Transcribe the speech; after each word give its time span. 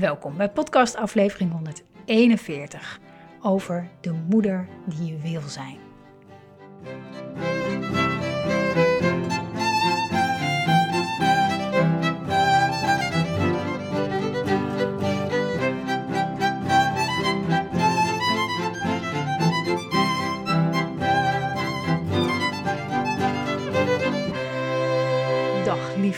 Welkom 0.00 0.36
bij 0.36 0.50
podcast 0.50 0.96
aflevering 0.96 1.52
141 1.52 3.00
over 3.42 3.88
de 4.00 4.12
moeder 4.12 4.68
die 4.86 5.06
je 5.06 5.18
wil 5.18 5.40
zijn. 5.40 5.78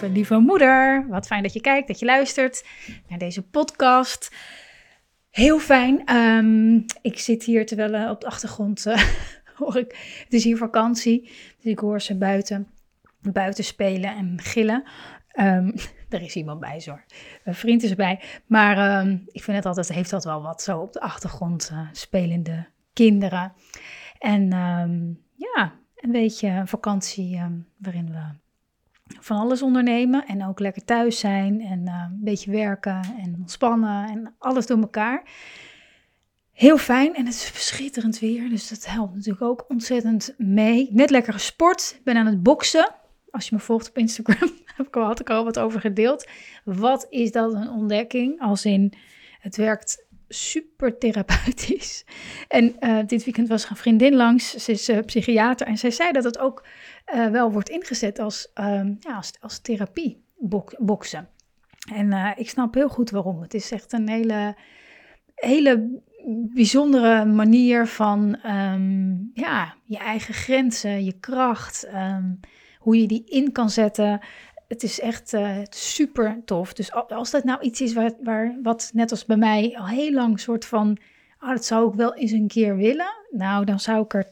Lieve, 0.08 0.38
moeder. 0.38 1.06
Wat 1.08 1.26
fijn 1.26 1.42
dat 1.42 1.52
je 1.52 1.60
kijkt, 1.60 1.88
dat 1.88 1.98
je 1.98 2.04
luistert 2.04 2.64
naar 3.08 3.18
deze 3.18 3.42
podcast. 3.42 4.34
Heel 5.30 5.58
fijn. 5.58 6.04
Ehm, 6.04 6.74
ik 7.02 7.18
zit 7.18 7.44
hier 7.44 7.66
terwijl 7.66 7.94
uh, 7.94 8.10
op 8.10 8.20
de 8.20 8.26
achtergrond 8.26 8.86
uh, 8.86 9.02
hoor 9.58 9.76
ik. 9.76 10.20
Het 10.24 10.32
is 10.32 10.44
hier 10.44 10.56
vakantie. 10.56 11.22
Dus 11.56 11.72
ik 11.72 11.78
hoor 11.78 12.00
ze 12.00 12.18
buiten, 12.18 12.68
buiten 13.20 13.64
spelen 13.64 14.16
en 14.16 14.40
gillen. 14.40 14.84
Um, 15.40 15.74
er 16.08 16.22
is 16.22 16.36
iemand 16.36 16.60
bij, 16.60 16.80
zo. 16.80 16.98
Mijn 17.44 17.56
vriend 17.56 17.82
is 17.82 17.90
erbij. 17.90 18.20
Maar 18.46 19.00
um, 19.00 19.22
ik 19.26 19.42
vind 19.42 19.56
het 19.56 19.66
altijd, 19.66 19.92
heeft 19.92 20.10
dat 20.10 20.24
wel 20.24 20.42
wat 20.42 20.62
zo 20.62 20.78
op 20.78 20.92
de 20.92 21.00
achtergrond 21.00 21.70
uh, 21.72 21.88
spelende 21.92 22.66
kinderen. 22.92 23.52
En 24.18 24.48
ja, 25.34 25.72
een 25.94 26.12
beetje 26.12 26.48
een 26.48 26.68
vakantie 26.68 27.40
waarin 27.78 28.10
we 28.10 28.40
van 29.20 29.36
alles 29.36 29.62
ondernemen 29.62 30.26
en 30.26 30.46
ook 30.46 30.60
lekker 30.60 30.84
thuis 30.84 31.18
zijn 31.18 31.60
en 31.60 31.80
uh, 31.80 32.04
een 32.10 32.18
beetje 32.20 32.50
werken 32.50 33.00
en 33.18 33.34
ontspannen 33.38 34.08
en 34.08 34.34
alles 34.38 34.66
door 34.66 34.78
elkaar. 34.78 35.22
Heel 36.52 36.78
fijn 36.78 37.14
en 37.14 37.26
het 37.26 37.34
is 37.34 37.44
verschitterend 37.44 38.18
weer, 38.18 38.48
dus 38.48 38.68
dat 38.68 38.86
helpt 38.86 39.14
natuurlijk 39.14 39.42
ook 39.42 39.64
ontzettend 39.68 40.34
mee. 40.38 40.88
Net 40.92 41.10
lekker 41.10 41.32
gesport, 41.32 42.00
ben 42.04 42.16
aan 42.16 42.26
het 42.26 42.42
boksen. 42.42 42.94
Als 43.30 43.48
je 43.48 43.54
me 43.54 43.60
volgt 43.60 43.88
op 43.88 43.98
Instagram, 43.98 44.50
heb 44.76 44.86
ik 44.86 44.96
al, 44.96 45.04
had 45.04 45.20
ik 45.20 45.30
al 45.30 45.44
wat 45.44 45.58
over 45.58 45.80
gedeeld. 45.80 46.28
Wat 46.64 47.06
is 47.10 47.32
dat 47.32 47.54
een 47.54 47.70
ontdekking? 47.70 48.40
Als 48.40 48.64
in, 48.64 48.92
het 49.40 49.56
werkt 49.56 50.01
super 50.34 50.98
therapeutisch. 50.98 52.04
En 52.48 52.76
uh, 52.80 52.98
dit 53.06 53.24
weekend 53.24 53.48
was 53.48 53.70
een 53.70 53.76
vriendin 53.76 54.14
langs, 54.14 54.54
ze 54.54 54.72
is 54.72 54.88
uh, 54.88 54.98
psychiater, 55.06 55.66
en 55.66 55.78
zij 55.78 55.90
zei 55.90 56.12
dat 56.12 56.24
het 56.24 56.38
ook 56.38 56.66
uh, 57.14 57.26
wel 57.26 57.52
wordt 57.52 57.68
ingezet 57.68 58.18
als, 58.18 58.50
um, 58.54 58.96
ja, 59.00 59.16
als, 59.16 59.32
als 59.40 59.58
therapie, 59.58 60.24
bok, 60.38 60.74
boksen. 60.78 61.28
En 61.94 62.34
ik 62.36 62.48
snap 62.48 62.74
heel 62.74 62.88
goed 62.88 63.10
waarom. 63.10 63.42
Het 63.42 63.54
is 63.54 63.70
echt 63.70 63.92
een 63.92 64.08
hele, 64.08 64.56
hele 65.34 66.02
bijzondere 66.54 67.24
manier 67.24 67.86
van 67.86 68.38
um, 68.46 69.30
ja, 69.34 69.74
je 69.84 69.98
eigen 69.98 70.34
grenzen, 70.34 71.04
je 71.04 71.18
kracht, 71.20 71.86
um, 71.94 72.40
hoe 72.78 73.00
je 73.00 73.06
die 73.06 73.24
in 73.24 73.52
kan 73.52 73.70
zetten 73.70 74.20
het 74.72 74.82
is 74.82 75.00
echt 75.00 75.32
uh, 75.32 75.58
super 75.70 76.40
tof. 76.44 76.72
Dus 76.72 76.92
als 76.92 77.30
dat 77.30 77.44
nou 77.44 77.60
iets 77.60 77.80
is 77.80 77.92
waar, 77.92 78.12
waar, 78.22 78.58
wat 78.62 78.90
net 78.94 79.10
als 79.10 79.24
bij 79.24 79.36
mij 79.36 79.76
al 79.78 79.86
heel 79.86 80.12
lang 80.12 80.40
soort 80.40 80.64
van, 80.64 80.98
oh, 81.40 81.48
dat 81.48 81.64
zou 81.64 81.88
ik 81.88 81.94
wel 81.94 82.14
eens 82.14 82.30
een 82.30 82.48
keer 82.48 82.76
willen. 82.76 83.12
Nou, 83.30 83.64
dan 83.64 83.80
zou 83.80 84.04
ik 84.04 84.14
er 84.14 84.26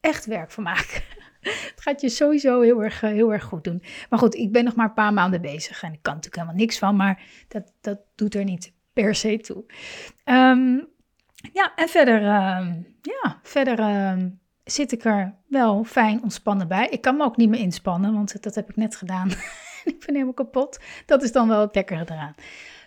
echt 0.00 0.26
werk 0.26 0.50
van 0.50 0.62
maken. 0.62 1.02
het 1.72 1.80
gaat 1.80 2.00
je 2.00 2.08
sowieso 2.08 2.60
heel 2.60 2.82
erg, 2.82 3.02
eh, 3.02 3.10
heel 3.10 3.32
erg 3.32 3.44
goed 3.44 3.64
doen. 3.64 3.82
Maar 4.10 4.18
goed, 4.18 4.34
ik 4.34 4.52
ben 4.52 4.64
nog 4.64 4.74
maar 4.74 4.86
een 4.88 4.94
paar 4.94 5.12
maanden 5.12 5.40
bezig 5.40 5.82
en 5.82 5.92
ik 5.92 6.02
kan 6.02 6.14
natuurlijk 6.14 6.42
helemaal 6.42 6.60
niks 6.60 6.78
van, 6.78 6.96
maar 6.96 7.22
dat, 7.48 7.72
dat 7.80 7.98
doet 8.14 8.34
er 8.34 8.44
niet 8.44 8.72
per 8.92 9.14
se 9.14 9.38
toe. 9.38 9.64
Um, 10.24 10.88
ja, 11.52 11.72
en 11.76 11.88
verder, 11.88 12.20
uh, 12.22 12.68
ja, 13.02 13.38
verder 13.42 13.78
uh, 13.78 14.24
zit 14.64 14.92
ik 14.92 15.04
er 15.04 15.34
wel 15.48 15.84
fijn 15.84 16.22
ontspannen 16.22 16.68
bij. 16.68 16.88
Ik 16.88 17.00
kan 17.00 17.16
me 17.16 17.24
ook 17.24 17.36
niet 17.36 17.48
meer 17.48 17.60
inspannen, 17.60 18.14
want 18.14 18.42
dat 18.42 18.54
heb 18.54 18.68
ik 18.70 18.76
net 18.76 18.96
gedaan. 18.96 19.30
ik 19.92 19.98
ben 20.06 20.14
helemaal 20.14 20.34
kapot. 20.34 20.78
Dat 21.06 21.22
is 21.22 21.32
dan 21.32 21.48
wel 21.48 21.60
het 21.60 21.74
lekkere 21.74 22.04
eraan. 22.06 22.34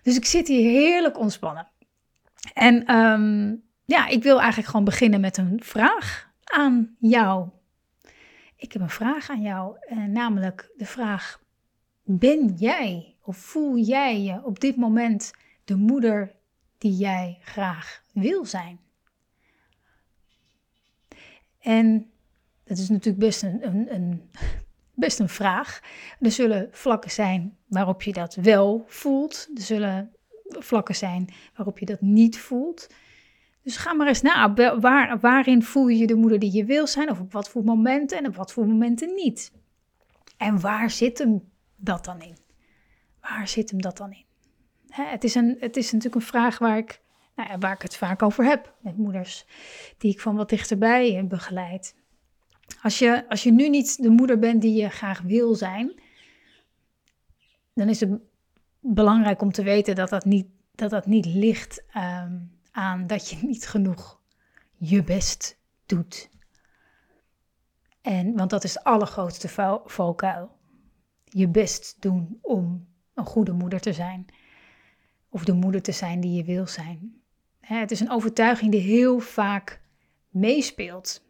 Dus 0.03 0.15
ik 0.15 0.25
zit 0.25 0.47
hier 0.47 0.71
heerlijk 0.71 1.19
ontspannen. 1.19 1.67
En 2.53 2.95
um, 2.95 3.63
ja, 3.85 4.07
ik 4.07 4.23
wil 4.23 4.37
eigenlijk 4.37 4.69
gewoon 4.69 4.85
beginnen 4.85 5.19
met 5.19 5.37
een 5.37 5.59
vraag 5.63 6.31
aan 6.43 6.95
jou. 6.99 7.49
Ik 8.55 8.73
heb 8.73 8.81
een 8.81 8.89
vraag 8.89 9.29
aan 9.29 9.41
jou, 9.41 9.77
eh, 9.79 9.97
namelijk 9.97 10.71
de 10.77 10.85
vraag: 10.85 11.41
Ben 12.03 12.53
jij 12.55 13.15
of 13.21 13.37
voel 13.37 13.77
jij 13.77 14.21
je 14.21 14.43
op 14.43 14.59
dit 14.59 14.75
moment 14.75 15.33
de 15.63 15.75
moeder 15.75 16.35
die 16.77 16.95
jij 16.95 17.37
graag 17.41 18.03
wil 18.13 18.45
zijn? 18.45 18.79
En 21.59 22.11
dat 22.63 22.77
is 22.77 22.89
natuurlijk 22.89 23.25
best 23.25 23.43
een, 23.43 23.67
een, 23.67 23.93
een 23.93 24.29
best 24.97 25.19
een 25.19 25.29
vraag. 25.29 25.79
Er 26.19 26.31
zullen 26.31 26.67
vlakken 26.71 27.11
zijn 27.11 27.57
waarop 27.67 28.01
je 28.01 28.13
dat 28.13 28.35
wel 28.35 28.83
voelt. 28.87 29.49
Er 29.55 29.61
zullen 29.61 30.11
vlakken 30.49 30.95
zijn 30.95 31.33
waarop 31.55 31.79
je 31.79 31.85
dat 31.85 32.01
niet 32.01 32.39
voelt. 32.39 32.87
Dus 33.63 33.77
ga 33.77 33.93
maar 33.93 34.07
eens 34.07 34.21
na. 34.21 34.53
Waar, 34.79 35.19
waarin 35.19 35.63
voel 35.63 35.87
je 35.87 36.07
de 36.07 36.15
moeder 36.15 36.39
die 36.39 36.53
je 36.53 36.65
wil 36.65 36.87
zijn? 36.87 37.09
Of 37.09 37.19
op 37.19 37.31
wat 37.31 37.49
voor 37.49 37.63
momenten 37.63 38.17
en 38.17 38.27
op 38.27 38.35
wat 38.35 38.53
voor 38.53 38.67
momenten 38.67 39.13
niet? 39.15 39.51
En 40.37 40.59
waar 40.59 40.89
zit 40.89 41.17
hem 41.17 41.49
dat 41.75 42.05
dan 42.05 42.21
in? 42.21 42.37
Waar 43.21 43.47
zit 43.47 43.69
hem 43.69 43.81
dat 43.81 43.97
dan 43.97 44.11
in? 44.11 44.25
Hè, 44.89 45.03
het, 45.03 45.23
is 45.23 45.35
een, 45.35 45.57
het 45.59 45.77
is 45.77 45.85
natuurlijk 45.91 46.15
een 46.15 46.21
vraag 46.21 46.57
waar 46.57 46.77
ik, 46.77 47.01
nou 47.35 47.49
ja, 47.49 47.57
waar 47.57 47.73
ik 47.73 47.81
het 47.81 47.97
vaak 47.97 48.23
over 48.23 48.43
heb 48.43 48.73
met 48.79 48.97
moeders 48.97 49.45
die 49.97 50.11
ik 50.11 50.21
van 50.21 50.35
wat 50.35 50.49
dichterbij 50.49 51.25
begeleid. 51.27 51.95
Als 52.81 52.99
je, 52.99 53.29
als 53.29 53.43
je 53.43 53.51
nu 53.51 53.69
niet 53.69 54.01
de 54.01 54.09
moeder 54.09 54.39
bent 54.39 54.61
die 54.61 54.81
je 54.81 54.89
graag 54.89 55.21
wil 55.21 55.55
zijn, 55.55 56.01
dan 57.73 57.89
is 57.89 57.99
het 57.99 58.19
belangrijk 58.79 59.41
om 59.41 59.51
te 59.51 59.63
weten 59.63 59.95
dat 59.95 60.09
dat 60.09 60.25
niet, 60.25 60.47
dat 60.71 60.89
dat 60.89 61.05
niet 61.05 61.25
ligt 61.25 61.83
um, 61.95 62.51
aan 62.71 63.07
dat 63.07 63.29
je 63.29 63.37
niet 63.41 63.67
genoeg 63.67 64.19
je 64.77 65.03
best 65.03 65.59
doet. 65.85 66.29
En, 68.01 68.35
want 68.35 68.49
dat 68.49 68.63
is 68.63 68.73
de 68.73 68.83
allergrootste 68.83 69.49
valkuil. 69.85 70.51
Je 71.23 71.47
best 71.47 72.01
doen 72.01 72.39
om 72.41 72.87
een 73.13 73.25
goede 73.25 73.51
moeder 73.51 73.79
te 73.79 73.93
zijn. 73.93 74.25
Of 75.29 75.45
de 75.45 75.53
moeder 75.53 75.81
te 75.81 75.91
zijn 75.91 76.19
die 76.19 76.33
je 76.33 76.43
wil 76.43 76.67
zijn. 76.67 77.21
Het 77.59 77.91
is 77.91 77.99
een 77.99 78.11
overtuiging 78.11 78.71
die 78.71 78.81
heel 78.81 79.19
vaak 79.19 79.81
meespeelt 80.29 81.26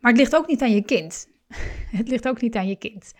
maar 0.00 0.10
het 0.10 0.20
ligt 0.20 0.36
ook 0.36 0.46
niet 0.46 0.62
aan 0.62 0.74
je 0.74 0.82
kind. 0.82 1.28
Het 1.98 2.08
ligt 2.08 2.28
ook 2.28 2.40
niet 2.40 2.56
aan 2.56 2.68
je 2.68 2.76
kind. 2.76 3.12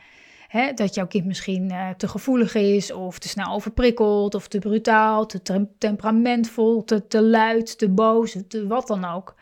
dat 0.75 0.95
jouw 0.95 1.07
kind 1.07 1.25
misschien 1.25 1.71
uh, 1.71 1.91
te 1.91 2.09
gevoelig 2.09 2.55
is, 2.55 2.93
of 2.93 3.19
te 3.19 3.29
snel 3.29 3.53
overprikkeld, 3.53 4.35
of 4.35 4.49
te 4.49 4.59
brutaal, 4.59 5.27
te 5.27 5.69
temperamentvol, 5.79 6.85
te, 6.85 7.07
te 7.07 7.23
luid, 7.23 7.79
te 7.79 7.89
boos, 7.89 8.37
te 8.49 8.67
wat 8.67 8.87
dan 8.87 9.05
ook. 9.05 9.35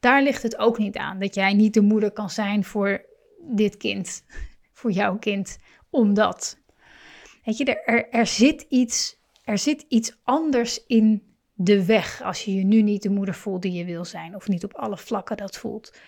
Daar 0.00 0.22
ligt 0.22 0.42
het 0.42 0.58
ook 0.58 0.78
niet 0.78 0.96
aan 0.96 1.18
dat 1.18 1.34
jij 1.34 1.54
niet 1.54 1.74
de 1.74 1.80
moeder 1.80 2.10
kan 2.10 2.30
zijn 2.30 2.64
voor 2.64 3.04
dit 3.40 3.76
kind, 3.76 4.24
voor 4.78 4.90
jouw 4.90 5.18
kind, 5.18 5.58
omdat. 5.90 6.58
Weet 7.44 7.56
je, 7.56 7.64
er, 7.64 8.08
er, 8.10 8.26
zit 8.26 8.66
iets, 8.68 9.18
er 9.44 9.58
zit 9.58 9.84
iets 9.88 10.16
anders 10.22 10.86
in 10.86 11.22
de 11.54 11.84
weg 11.84 12.22
als 12.22 12.44
je 12.44 12.54
je 12.54 12.64
nu 12.64 12.82
niet 12.82 13.02
de 13.02 13.10
moeder 13.10 13.34
voelt 13.34 13.62
die 13.62 13.72
je 13.72 13.84
wil 13.84 14.04
zijn, 14.04 14.34
of 14.34 14.48
niet 14.48 14.64
op 14.64 14.74
alle 14.74 14.96
vlakken 14.96 15.36
dat 15.36 15.56
voelt. 15.56 15.98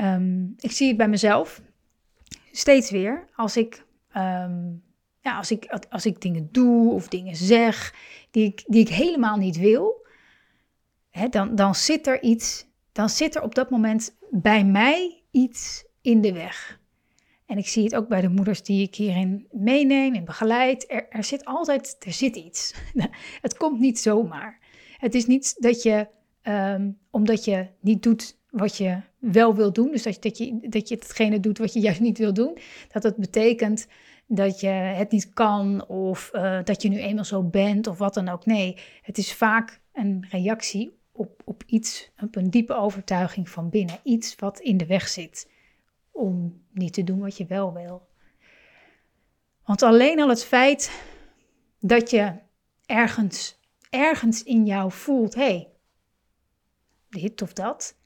Um, 0.00 0.54
ik 0.58 0.70
zie 0.70 0.88
het 0.88 0.96
bij 0.96 1.08
mezelf 1.08 1.62
steeds 2.52 2.90
weer 2.90 3.28
als 3.34 3.56
ik, 3.56 3.84
um, 4.16 4.82
ja, 5.20 5.36
als 5.36 5.50
ik, 5.50 5.78
als 5.90 6.06
ik 6.06 6.20
dingen 6.20 6.48
doe 6.52 6.92
of 6.92 7.08
dingen 7.08 7.36
zeg 7.36 7.94
die 8.30 8.44
ik, 8.44 8.64
die 8.66 8.80
ik 8.80 8.88
helemaal 8.88 9.36
niet 9.36 9.56
wil, 9.56 10.06
hè, 11.10 11.28
dan, 11.28 11.54
dan 11.54 11.74
zit 11.74 12.06
er 12.06 12.22
iets, 12.22 12.66
dan 12.92 13.08
zit 13.08 13.34
er 13.36 13.42
op 13.42 13.54
dat 13.54 13.70
moment 13.70 14.16
bij 14.30 14.64
mij 14.64 15.22
iets 15.30 15.84
in 16.00 16.20
de 16.20 16.32
weg. 16.32 16.80
En 17.46 17.58
ik 17.58 17.66
zie 17.66 17.84
het 17.84 17.94
ook 17.94 18.08
bij 18.08 18.20
de 18.20 18.28
moeders 18.28 18.62
die 18.62 18.82
ik 18.82 18.94
hierin 18.94 19.46
meeneem 19.50 20.14
en 20.14 20.24
begeleid. 20.24 20.90
Er, 20.90 21.08
er 21.08 21.24
zit 21.24 21.44
altijd, 21.44 21.96
er 21.98 22.12
zit 22.12 22.36
iets. 22.36 22.74
het 23.40 23.56
komt 23.56 23.80
niet 23.80 23.98
zomaar. 23.98 24.58
Het 24.96 25.14
is 25.14 25.26
niet 25.26 25.54
dat 25.62 25.82
je, 25.82 26.08
ehm, 26.42 26.90
omdat 27.10 27.44
je 27.44 27.66
niet 27.80 28.02
doet 28.02 28.38
wat 28.50 28.76
je 28.76 29.00
wel 29.18 29.54
wil 29.54 29.72
doen, 29.72 29.90
dus 29.90 30.02
dat, 30.02 30.14
je, 30.14 30.20
dat, 30.20 30.38
je, 30.38 30.68
dat 30.68 30.88
je 30.88 30.94
hetgene 30.94 31.40
doet 31.40 31.58
wat 31.58 31.72
je 31.72 31.80
juist 31.88 32.00
niet 32.00 32.18
wil 32.18 32.32
doen, 32.32 32.58
dat 32.92 33.02
het 33.02 33.16
betekent 33.16 33.86
dat 34.26 34.60
je 34.60 34.68
het 34.68 35.10
niet 35.10 35.32
kan 35.32 35.86
of 35.86 36.30
uh, 36.32 36.58
dat 36.64 36.82
je 36.82 36.88
nu 36.88 36.98
eenmaal 36.98 37.24
zo 37.24 37.42
bent 37.42 37.86
of 37.86 37.98
wat 37.98 38.14
dan 38.14 38.28
ook. 38.28 38.46
Nee, 38.46 38.76
het 39.02 39.18
is 39.18 39.34
vaak 39.34 39.80
een 39.92 40.26
reactie 40.30 40.98
op, 41.12 41.42
op 41.44 41.62
iets, 41.66 42.10
op 42.20 42.36
een 42.36 42.50
diepe 42.50 42.74
overtuiging 42.74 43.48
van 43.48 43.68
binnen. 43.70 43.98
Iets 44.02 44.34
wat 44.34 44.60
in 44.60 44.76
de 44.76 44.86
weg 44.86 45.08
zit 45.08 45.50
om 46.10 46.62
niet 46.72 46.92
te 46.92 47.04
doen 47.04 47.18
wat 47.18 47.36
je 47.36 47.46
wel 47.46 47.72
wil. 47.72 48.06
Want 49.64 49.82
alleen 49.82 50.20
al 50.20 50.28
het 50.28 50.44
feit 50.44 51.02
dat 51.80 52.10
je 52.10 52.32
ergens, 52.86 53.58
ergens 53.90 54.42
in 54.42 54.66
jou 54.66 54.92
voelt, 54.92 55.34
hé, 55.34 55.42
hey, 55.42 55.68
dit 57.08 57.42
of 57.42 57.52
dat, 57.52 57.97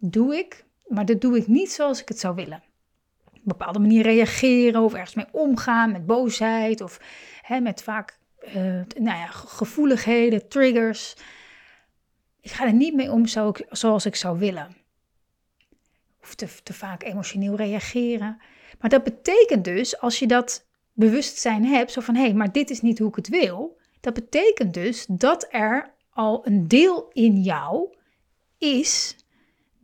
doe 0.00 0.36
ik, 0.36 0.64
maar 0.86 1.04
dat 1.06 1.20
doe 1.20 1.36
ik 1.36 1.46
niet 1.46 1.72
zoals 1.72 2.00
ik 2.00 2.08
het 2.08 2.18
zou 2.18 2.34
willen. 2.34 2.62
Op 3.24 3.34
een 3.34 3.40
bepaalde 3.44 3.78
manier 3.78 4.02
reageren 4.02 4.82
of 4.82 4.94
ergens 4.94 5.14
mee 5.14 5.26
omgaan 5.30 5.92
met 5.92 6.06
boosheid 6.06 6.80
of 6.80 7.00
hè, 7.42 7.60
met 7.60 7.82
vaak 7.82 8.18
uh, 8.46 8.54
nou 8.98 9.18
ja, 9.18 9.26
gevoeligheden, 9.26 10.48
triggers. 10.48 11.16
Ik 12.40 12.50
ga 12.50 12.66
er 12.66 12.72
niet 12.72 12.94
mee 12.94 13.12
om 13.12 13.26
zo, 13.26 13.52
zoals 13.70 14.06
ik 14.06 14.16
zou 14.16 14.38
willen. 14.38 14.76
Of 16.22 16.34
te, 16.34 16.48
te 16.62 16.72
vaak 16.72 17.02
emotioneel 17.02 17.56
reageren. 17.56 18.40
Maar 18.80 18.90
dat 18.90 19.04
betekent 19.04 19.64
dus, 19.64 20.00
als 20.00 20.18
je 20.18 20.26
dat 20.26 20.66
bewustzijn 20.92 21.64
hebt, 21.64 21.92
zo 21.92 22.00
van 22.00 22.14
hé, 22.14 22.22
hey, 22.22 22.34
maar 22.34 22.52
dit 22.52 22.70
is 22.70 22.80
niet 22.80 22.98
hoe 22.98 23.08
ik 23.08 23.16
het 23.16 23.28
wil. 23.28 23.78
Dat 24.00 24.14
betekent 24.14 24.74
dus 24.74 25.06
dat 25.08 25.46
er 25.50 25.94
al 26.10 26.46
een 26.46 26.68
deel 26.68 27.10
in 27.12 27.40
jou 27.40 27.94
is 28.58 29.16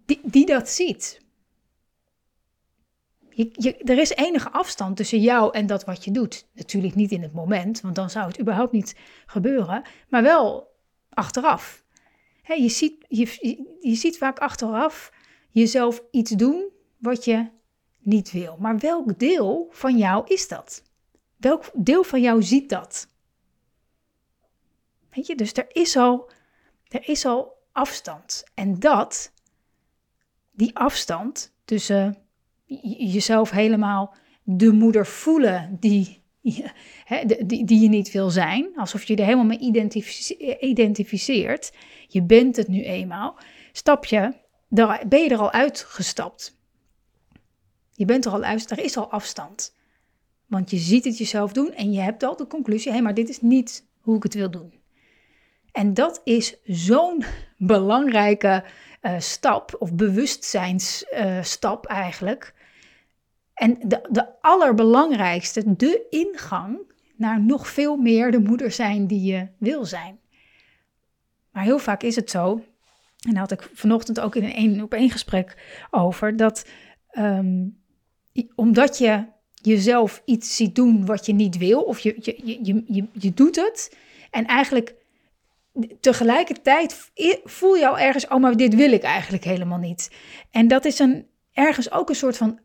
die, 0.06 0.20
die 0.22 0.46
dat 0.46 0.68
ziet. 0.68 1.20
Je, 3.30 3.50
je, 3.52 3.76
er 3.76 3.98
is 3.98 4.10
enige 4.10 4.50
afstand 4.50 4.96
tussen 4.96 5.20
jou 5.20 5.52
en 5.52 5.66
dat 5.66 5.84
wat 5.84 6.04
je 6.04 6.10
doet. 6.10 6.46
Natuurlijk 6.52 6.94
niet 6.94 7.10
in 7.10 7.22
het 7.22 7.32
moment, 7.32 7.80
want 7.80 7.94
dan 7.94 8.10
zou 8.10 8.26
het 8.26 8.40
überhaupt 8.40 8.72
niet 8.72 8.96
gebeuren, 9.26 9.82
maar 10.08 10.22
wel 10.22 10.74
achteraf. 11.08 11.84
je, 12.42 12.68
ziet, 12.68 13.04
je, 13.08 13.66
je 13.80 13.94
ziet 13.94 14.18
vaak 14.18 14.38
achteraf 14.38 15.12
jezelf 15.50 16.02
iets 16.10 16.30
doen 16.30 16.70
wat 16.98 17.24
je 17.24 17.48
niet 17.98 18.32
wil. 18.32 18.56
Maar 18.60 18.78
welk 18.78 19.18
deel 19.18 19.66
van 19.70 19.98
jou 19.98 20.26
is 20.26 20.48
dat? 20.48 20.82
Welk 21.36 21.70
deel 21.74 22.02
van 22.02 22.20
jou 22.20 22.42
ziet 22.42 22.68
dat? 22.68 23.08
Weet 25.10 25.26
je, 25.26 25.34
dus 25.34 25.52
er 25.52 25.66
is 25.68 25.96
al, 25.96 26.30
er 26.88 27.08
is 27.08 27.24
al 27.24 27.52
afstand. 27.72 28.44
En 28.54 28.78
dat, 28.78 29.32
die 30.56 30.76
afstand 30.76 31.54
tussen 31.64 32.16
jezelf 32.98 33.50
helemaal 33.50 34.14
de 34.42 34.72
moeder 34.72 35.06
voelen 35.06 35.76
die, 35.80 36.22
die, 36.42 37.64
die 37.64 37.80
je 37.80 37.88
niet 37.88 38.12
wil 38.12 38.30
zijn, 38.30 38.70
alsof 38.76 39.04
je 39.04 39.16
er 39.16 39.24
helemaal 39.24 39.44
mee 39.44 39.88
identificeert, 40.60 41.72
je 42.06 42.22
bent 42.22 42.56
het 42.56 42.68
nu 42.68 42.82
eenmaal, 42.82 43.38
stap 43.72 44.04
je, 44.04 44.32
ben 45.08 45.20
je 45.22 45.28
er 45.28 45.38
al 45.38 45.52
uitgestapt. 45.52 46.56
Je 47.92 48.04
bent 48.04 48.24
er 48.24 48.32
al 48.32 48.42
uit, 48.42 48.70
er 48.70 48.78
is 48.78 48.96
al 48.96 49.10
afstand. 49.10 49.74
Want 50.46 50.70
je 50.70 50.76
ziet 50.76 51.04
het 51.04 51.18
jezelf 51.18 51.52
doen 51.52 51.72
en 51.72 51.92
je 51.92 52.00
hebt 52.00 52.22
al 52.22 52.36
de 52.36 52.46
conclusie: 52.46 52.86
hé, 52.86 52.92
hey, 52.92 53.02
maar 53.02 53.14
dit 53.14 53.28
is 53.28 53.40
niet 53.40 53.86
hoe 54.00 54.16
ik 54.16 54.22
het 54.22 54.34
wil 54.34 54.50
doen. 54.50 54.72
En 55.72 55.94
dat 55.94 56.20
is 56.24 56.56
zo'n 56.64 57.24
belangrijke 57.56 58.64
stap, 59.18 59.76
of 59.78 59.92
bewustzijnsstap 59.92 61.90
uh, 61.90 61.96
eigenlijk. 61.96 62.54
En 63.54 63.78
de, 63.80 64.08
de 64.10 64.40
allerbelangrijkste, 64.40 65.76
de 65.76 66.06
ingang 66.10 66.78
naar 67.16 67.40
nog 67.40 67.68
veel 67.68 67.96
meer 67.96 68.30
de 68.30 68.38
moeder 68.38 68.70
zijn 68.70 69.06
die 69.06 69.32
je 69.32 69.48
wil 69.58 69.84
zijn. 69.84 70.18
Maar 71.50 71.64
heel 71.64 71.78
vaak 71.78 72.02
is 72.02 72.16
het 72.16 72.30
zo, 72.30 72.64
en 73.20 73.30
daar 73.30 73.40
had 73.40 73.52
ik 73.52 73.70
vanochtend 73.74 74.20
ook 74.20 74.36
in 74.36 74.44
een 74.44 74.54
één 74.54 74.82
op 74.82 74.94
één 74.94 75.10
gesprek 75.10 75.56
over, 75.90 76.36
dat 76.36 76.66
um, 77.18 77.78
omdat 78.54 78.98
je 78.98 79.24
jezelf 79.54 80.22
iets 80.24 80.56
ziet 80.56 80.74
doen 80.74 81.06
wat 81.06 81.26
je 81.26 81.32
niet 81.32 81.56
wil, 81.56 81.80
of 81.80 81.98
je, 81.98 82.16
je, 82.20 82.40
je, 82.44 82.82
je, 82.86 83.08
je 83.12 83.34
doet 83.34 83.56
het, 83.56 83.96
en 84.30 84.46
eigenlijk 84.46 84.94
tegelijkertijd 86.00 87.10
voel 87.44 87.74
je 87.74 87.88
al 87.88 87.98
ergens, 87.98 88.28
oh, 88.28 88.40
maar 88.40 88.56
dit 88.56 88.74
wil 88.74 88.92
ik 88.92 89.02
eigenlijk 89.02 89.44
helemaal 89.44 89.78
niet. 89.78 90.10
En 90.50 90.68
dat 90.68 90.84
is 90.84 90.98
een, 90.98 91.26
ergens 91.52 91.92
ook 91.92 92.08
een 92.08 92.14
soort 92.14 92.36
van 92.36 92.58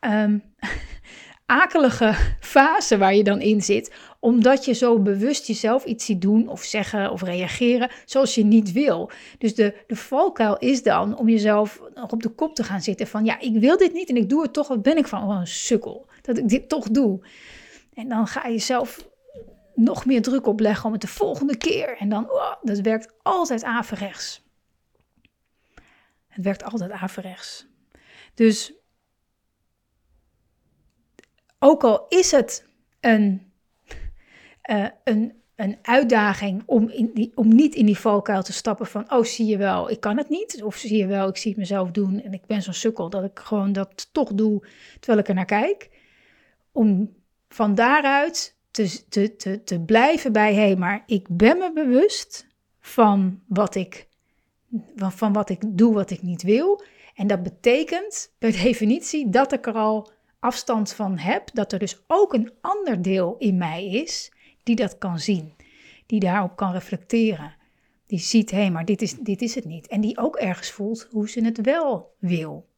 um, 0.00 0.42
akelige 1.46 2.14
fase 2.40 2.98
waar 2.98 3.14
je 3.14 3.24
dan 3.24 3.40
in 3.40 3.62
zit, 3.62 3.92
omdat 4.20 4.64
je 4.64 4.72
zo 4.72 4.98
bewust 4.98 5.46
jezelf 5.46 5.84
iets 5.84 6.04
ziet 6.04 6.20
doen 6.20 6.48
of 6.48 6.62
zeggen 6.62 7.10
of 7.10 7.22
reageren 7.22 7.90
zoals 8.04 8.34
je 8.34 8.44
niet 8.44 8.72
wil. 8.72 9.10
Dus 9.38 9.54
de, 9.54 9.74
de 9.86 9.96
valkuil 9.96 10.56
is 10.56 10.82
dan 10.82 11.18
om 11.18 11.28
jezelf 11.28 11.80
nog 11.94 12.12
op 12.12 12.22
de 12.22 12.28
kop 12.28 12.54
te 12.54 12.64
gaan 12.64 12.80
zitten 12.80 13.06
van, 13.06 13.24
ja, 13.24 13.40
ik 13.40 13.60
wil 13.60 13.76
dit 13.76 13.92
niet 13.92 14.08
en 14.08 14.16
ik 14.16 14.28
doe 14.28 14.42
het 14.42 14.52
toch, 14.52 14.68
wat 14.68 14.82
ben 14.82 14.96
ik 14.96 15.06
van? 15.06 15.22
Oh, 15.22 15.38
een 15.38 15.46
sukkel, 15.46 16.06
dat 16.22 16.38
ik 16.38 16.48
dit 16.48 16.68
toch 16.68 16.88
doe. 16.88 17.20
En 17.94 18.08
dan 18.08 18.26
ga 18.26 18.46
je 18.46 18.58
zelf 18.58 19.08
nog 19.76 20.04
meer 20.04 20.22
druk 20.22 20.46
opleggen 20.46 20.84
om 20.84 20.92
het 20.92 21.00
de 21.00 21.08
volgende 21.08 21.56
keer. 21.56 21.96
En 21.96 22.08
dan, 22.08 22.30
oh, 22.30 22.54
dat 22.62 22.80
werkt 22.80 23.12
altijd 23.22 23.64
averechts. 23.64 24.44
Het 26.26 26.44
werkt 26.44 26.64
altijd 26.64 26.90
averechts. 26.90 27.66
Dus 28.34 28.74
ook 31.58 31.84
al 31.84 32.06
is 32.08 32.30
het 32.30 32.66
een, 33.00 33.52
uh, 34.70 34.88
een, 35.04 35.42
een 35.54 35.78
uitdaging 35.82 36.62
om, 36.66 36.88
in 36.88 37.10
die, 37.14 37.32
om 37.34 37.48
niet 37.48 37.74
in 37.74 37.86
die 37.86 37.98
valkuil 37.98 38.42
te 38.42 38.52
stappen 38.52 38.86
van, 38.86 39.12
oh 39.12 39.24
zie 39.24 39.46
je 39.46 39.56
wel, 39.56 39.90
ik 39.90 40.00
kan 40.00 40.16
het 40.16 40.28
niet. 40.28 40.62
Of 40.62 40.76
zie 40.76 40.96
je 40.96 41.06
wel, 41.06 41.28
ik 41.28 41.36
zie 41.36 41.50
het 41.50 41.60
mezelf 41.60 41.90
doen 41.90 42.22
en 42.22 42.32
ik 42.32 42.46
ben 42.46 42.62
zo'n 42.62 42.72
sukkel 42.72 43.10
dat 43.10 43.24
ik 43.24 43.38
gewoon 43.38 43.72
dat 43.72 44.08
toch 44.12 44.34
doe 44.34 44.66
terwijl 45.00 45.18
ik 45.18 45.28
er 45.28 45.34
naar 45.34 45.44
kijk. 45.44 45.90
Om 46.72 47.16
van 47.48 47.74
daaruit 47.74 48.55
te, 48.76 49.08
te, 49.08 49.36
te, 49.36 49.62
te 49.62 49.80
blijven 49.80 50.32
bij, 50.32 50.54
hé, 50.54 50.76
maar 50.76 51.02
ik 51.06 51.26
ben 51.30 51.58
me 51.58 51.72
bewust 51.72 52.46
van 52.80 53.42
wat 53.46 53.74
ik, 53.74 54.08
van 54.96 55.32
wat 55.32 55.48
ik 55.50 55.62
doe, 55.66 55.94
wat 55.94 56.10
ik 56.10 56.22
niet 56.22 56.42
wil. 56.42 56.82
En 57.14 57.26
dat 57.26 57.42
betekent 57.42 58.32
per 58.38 58.52
definitie 58.62 59.30
dat 59.30 59.52
ik 59.52 59.66
er 59.66 59.74
al 59.74 60.10
afstand 60.38 60.92
van 60.92 61.18
heb, 61.18 61.50
dat 61.52 61.72
er 61.72 61.78
dus 61.78 62.02
ook 62.06 62.32
een 62.34 62.52
ander 62.60 63.02
deel 63.02 63.36
in 63.38 63.56
mij 63.56 63.86
is 63.86 64.32
die 64.62 64.76
dat 64.76 64.98
kan 64.98 65.18
zien, 65.18 65.54
die 66.06 66.20
daarop 66.20 66.56
kan 66.56 66.72
reflecteren. 66.72 67.54
Die 68.06 68.18
ziet, 68.18 68.50
hé, 68.50 68.56
hey, 68.56 68.70
maar 68.70 68.84
dit 68.84 69.02
is, 69.02 69.14
dit 69.18 69.42
is 69.42 69.54
het 69.54 69.64
niet. 69.64 69.86
En 69.86 70.00
die 70.00 70.18
ook 70.18 70.36
ergens 70.36 70.70
voelt 70.70 71.08
hoe 71.10 71.28
ze 71.28 71.44
het 71.44 71.60
wel 71.60 72.14
wil. 72.18 72.68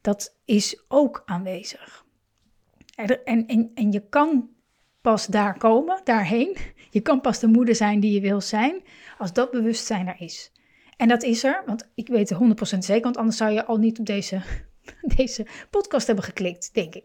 Dat 0.00 0.36
is 0.44 0.84
ook 0.88 1.22
aanwezig. 1.24 2.04
En, 2.94 3.46
en, 3.46 3.70
en 3.74 3.92
je 3.92 4.08
kan 4.08 4.48
pas 5.02 5.26
daar 5.26 5.58
komen, 5.58 6.00
daarheen. 6.04 6.56
Je 6.90 7.00
kan 7.00 7.20
pas 7.20 7.38
de 7.38 7.46
moeder 7.46 7.74
zijn 7.74 8.00
die 8.00 8.12
je 8.12 8.20
wil 8.20 8.40
zijn, 8.40 8.82
als 9.18 9.32
dat 9.32 9.50
bewustzijn 9.50 10.08
er 10.08 10.20
is. 10.20 10.52
En 10.96 11.08
dat 11.08 11.22
is 11.22 11.44
er, 11.44 11.62
want 11.66 11.90
ik 11.94 12.08
weet 12.08 12.34
100% 12.34 12.38
zeker, 12.78 13.02
want 13.02 13.16
anders 13.16 13.36
zou 13.36 13.50
je 13.50 13.64
al 13.64 13.76
niet 13.76 13.98
op 13.98 14.06
deze, 14.06 14.42
deze 15.16 15.46
podcast 15.70 16.06
hebben 16.06 16.24
geklikt, 16.24 16.74
denk 16.74 16.94
ik. 16.94 17.04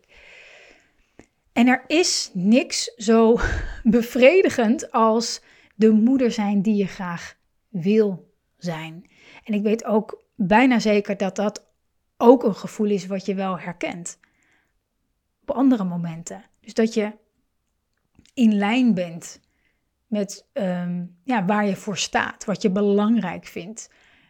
En 1.54 1.68
er 1.68 1.84
is 1.88 2.30
niks 2.34 2.84
zo 2.96 3.40
bevredigend 3.84 4.92
als 4.92 5.42
de 5.76 5.92
moeder 5.92 6.32
zijn 6.32 6.62
die 6.62 6.76
je 6.76 6.88
graag 6.88 7.38
wil 7.70 8.32
zijn. 8.58 9.10
En 9.44 9.54
ik 9.54 9.64
weet 9.64 9.86
ook 9.86 10.24
bijna 10.36 10.80
zeker 10.80 11.18
dat 11.18 11.36
dat 11.36 11.66
ook 12.18 12.44
een 12.44 12.56
gevoel 12.56 12.90
is 12.90 13.06
wat 13.06 13.26
je 13.26 13.36
wel 13.36 13.60
herkent. 13.60 14.20
Op 15.42 15.52
andere 15.52 15.84
momenten. 15.84 16.44
Dus 16.62 16.74
dat 16.74 16.94
je 16.94 17.12
in 18.38 18.58
lijn 18.58 18.94
bent 18.94 19.40
met 20.08 20.48
ehm, 20.54 21.06
ja, 21.24 21.46
waar 21.46 21.68
je 21.68 21.76
voor 21.76 21.98
staat, 21.98 22.46
wat 22.46 22.62
je 22.62 22.72
belangrijk 22.72 23.46
vindt. 23.46 23.90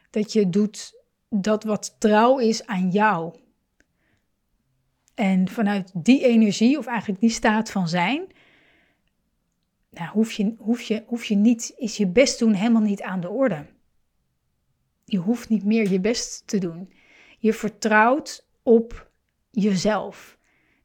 Dat 0.09 0.33
je 0.33 0.49
doet 0.49 0.93
dat 1.29 1.63
wat 1.63 1.95
trouw 1.99 2.39
is 2.39 2.65
aan 2.65 2.89
jou. 2.89 3.35
En 5.15 5.47
vanuit 5.47 5.91
die 5.93 6.25
energie, 6.25 6.77
of 6.77 6.85
eigenlijk 6.85 7.19
die 7.19 7.29
staat 7.29 7.71
van 7.71 7.87
zijn, 7.87 8.27
nou, 9.89 10.09
hoef, 10.09 10.31
je, 10.31 10.55
hoef, 10.57 10.81
je, 10.81 11.03
hoef 11.07 11.25
je 11.25 11.35
niet, 11.35 11.73
is 11.77 11.97
je 11.97 12.07
best 12.07 12.39
doen 12.39 12.53
helemaal 12.53 12.81
niet 12.81 13.01
aan 13.01 13.19
de 13.19 13.29
orde. 13.29 13.65
Je 15.05 15.17
hoeft 15.17 15.49
niet 15.49 15.63
meer 15.63 15.91
je 15.91 15.99
best 15.99 16.47
te 16.47 16.57
doen. 16.57 16.93
Je 17.39 17.53
vertrouwt 17.53 18.47
op 18.63 19.11
jezelf. 19.51 20.37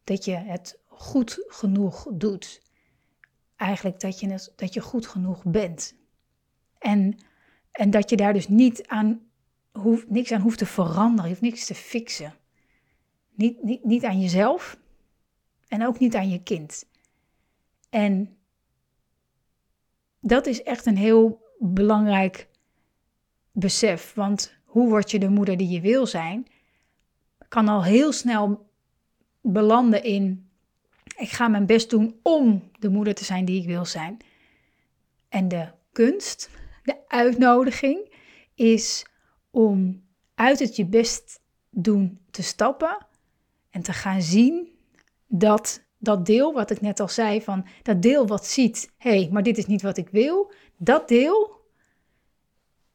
Dat 0.05 0.25
je 0.25 0.35
het 0.35 0.81
goed 0.87 1.45
genoeg 1.47 2.09
doet 2.13 2.62
eigenlijk 3.63 4.01
dat 4.01 4.21
je, 4.21 4.51
dat 4.57 4.75
je 4.75 4.81
goed 4.81 5.07
genoeg 5.07 5.45
bent. 5.45 5.95
En 6.79 7.19
En 7.73 7.91
dat 7.91 8.11
je 8.11 8.17
daar 8.17 8.33
dus 8.33 8.49
niet 8.49 8.87
aan 8.87 9.21
hoeft, 9.73 10.11
niks 10.11 10.33
aan 10.33 10.41
hoeft 10.41 10.59
te 10.59 10.67
veranderen, 10.67 11.23
je 11.23 11.29
hoeft 11.29 11.41
niks 11.41 11.67
te 11.67 11.75
fixen. 11.75 12.35
Niet, 13.35 13.63
niet, 13.63 13.85
niet 13.85 14.05
aan 14.05 14.21
jezelf 14.21 14.79
en 15.69 15.87
ook 15.87 15.99
niet 15.99 16.15
aan 16.15 16.31
je 16.31 16.43
kind. 16.43 16.85
En 17.91 18.37
dat 20.21 20.47
is 20.47 20.63
echt 20.63 20.87
een 20.87 20.97
heel 20.97 21.43
belangrijk 21.59 22.49
besef. 23.53 24.15
Want 24.15 24.55
hoe 24.65 24.89
word 24.89 25.11
je 25.11 25.19
de 25.19 25.29
moeder 25.29 25.57
die 25.57 25.69
je 25.69 25.81
wil 25.81 26.07
zijn? 26.07 26.47
Kan 27.49 27.69
al 27.69 27.85
heel 27.85 28.13
snel 28.13 28.71
belanden 29.41 30.03
in: 30.05 30.51
ik 31.23 31.31
ga 31.31 31.49
mijn 31.49 31.67
best 31.67 31.91
doen 31.91 32.19
om 32.23 32.71
de 32.79 32.89
moeder 32.89 33.15
te 33.15 33.25
zijn 33.25 33.45
die 33.45 33.61
ik 33.61 33.67
wil 33.67 33.85
zijn. 33.85 34.17
En 35.29 35.49
de 35.49 35.69
kunst, 35.93 36.51
de 36.83 36.97
uitnodiging, 37.09 38.15
is 38.55 39.07
om 39.51 40.03
uit 40.35 40.59
het 40.59 40.77
je 40.77 40.87
best 40.87 41.41
doen 41.71 42.19
te 42.31 42.43
stappen 42.43 43.07
en 43.71 43.83
te 43.83 43.93
gaan 43.93 44.23
zien 44.23 44.69
dat 45.27 45.85
dat 45.99 46.27
deel, 46.27 46.53
wat 46.53 46.71
ik 46.71 46.81
net 46.81 47.01
al 47.01 47.09
zei, 47.09 47.43
van 47.43 47.67
dat 47.83 48.03
deel 48.03 48.27
wat 48.27 48.47
ziet, 48.47 48.93
hé, 48.99 49.11
hey, 49.11 49.29
maar 49.33 49.43
dit 49.43 49.59
is 49.59 49.67
niet 49.67 49.83
wat 49.83 49.97
ik 49.97 50.09
wil, 50.09 50.53
dat 50.77 51.09
deel 51.09 51.61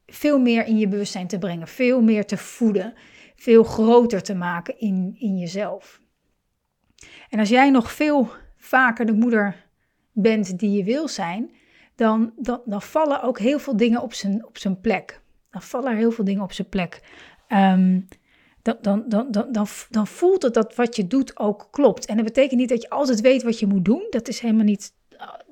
veel 0.05 0.39
meer 0.39 0.65
in 0.65 0.77
je 0.77 0.87
bewustzijn 0.87 1.27
te 1.27 1.37
brengen, 1.37 1.67
veel 1.67 2.01
meer 2.01 2.25
te 2.25 2.37
voeden, 2.37 2.93
veel 3.35 3.63
groter 3.63 4.23
te 4.23 4.35
maken 4.35 4.79
in, 4.79 5.15
in 5.19 5.37
jezelf. 5.37 6.01
En 7.29 7.39
als 7.39 7.49
jij 7.49 7.69
nog 7.69 7.91
veel 7.91 8.29
vaker 8.57 9.05
de 9.05 9.13
moeder 9.13 9.65
bent 10.11 10.59
die 10.59 10.71
je 10.71 10.83
wil 10.83 11.07
zijn, 11.07 11.51
dan, 11.95 12.33
dan, 12.65 12.81
vallen 12.81 13.21
ook 13.23 13.39
heel 13.39 13.59
veel 13.59 13.77
dingen 13.77 14.01
op 14.01 14.13
zijn, 14.13 14.45
op 14.45 14.57
zijn 14.57 14.81
plek. 14.81 15.21
Dan 15.51 15.61
vallen 15.61 15.91
er 15.91 15.97
heel 15.97 16.11
veel 16.11 16.23
dingen 16.23 16.43
op 16.43 16.53
zijn 16.53 16.69
plek. 16.69 17.01
Um, 17.49 18.07
dan, 18.61 18.77
dan, 18.81 19.03
dan, 19.07 19.31
dan, 19.31 19.51
dan, 19.51 19.67
dan 19.89 20.07
voelt 20.07 20.41
het 20.41 20.53
dat 20.53 20.75
wat 20.75 20.95
je 20.95 21.07
doet 21.07 21.39
ook 21.39 21.67
klopt. 21.71 22.05
En 22.05 22.15
dat 22.15 22.25
betekent 22.25 22.59
niet 22.59 22.69
dat 22.69 22.81
je 22.81 22.89
altijd 22.89 23.21
weet 23.21 23.43
wat 23.43 23.59
je 23.59 23.67
moet 23.67 23.85
doen. 23.85 24.07
Dat 24.09 24.27
is 24.27 24.39
helemaal 24.39 24.65
niet. 24.65 24.93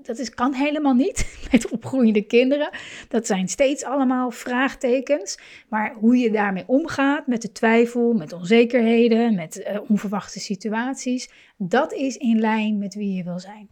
Dat 0.05 0.17
is, 0.17 0.29
kan 0.29 0.53
helemaal 0.53 0.93
niet 0.93 1.37
met 1.51 1.69
opgroeiende 1.69 2.21
kinderen. 2.21 2.69
Dat 3.09 3.25
zijn 3.25 3.47
steeds 3.47 3.83
allemaal 3.83 4.31
vraagtekens. 4.31 5.39
Maar 5.69 5.93
hoe 5.93 6.17
je 6.17 6.31
daarmee 6.31 6.63
omgaat, 6.67 7.27
met 7.27 7.41
de 7.41 7.51
twijfel, 7.51 8.13
met 8.13 8.33
onzekerheden, 8.33 9.35
met 9.35 9.57
uh, 9.57 9.79
onverwachte 9.87 10.39
situaties, 10.39 11.29
dat 11.57 11.93
is 11.93 12.17
in 12.17 12.39
lijn 12.39 12.77
met 12.77 12.93
wie 12.93 13.15
je 13.15 13.23
wil 13.23 13.39
zijn. 13.39 13.69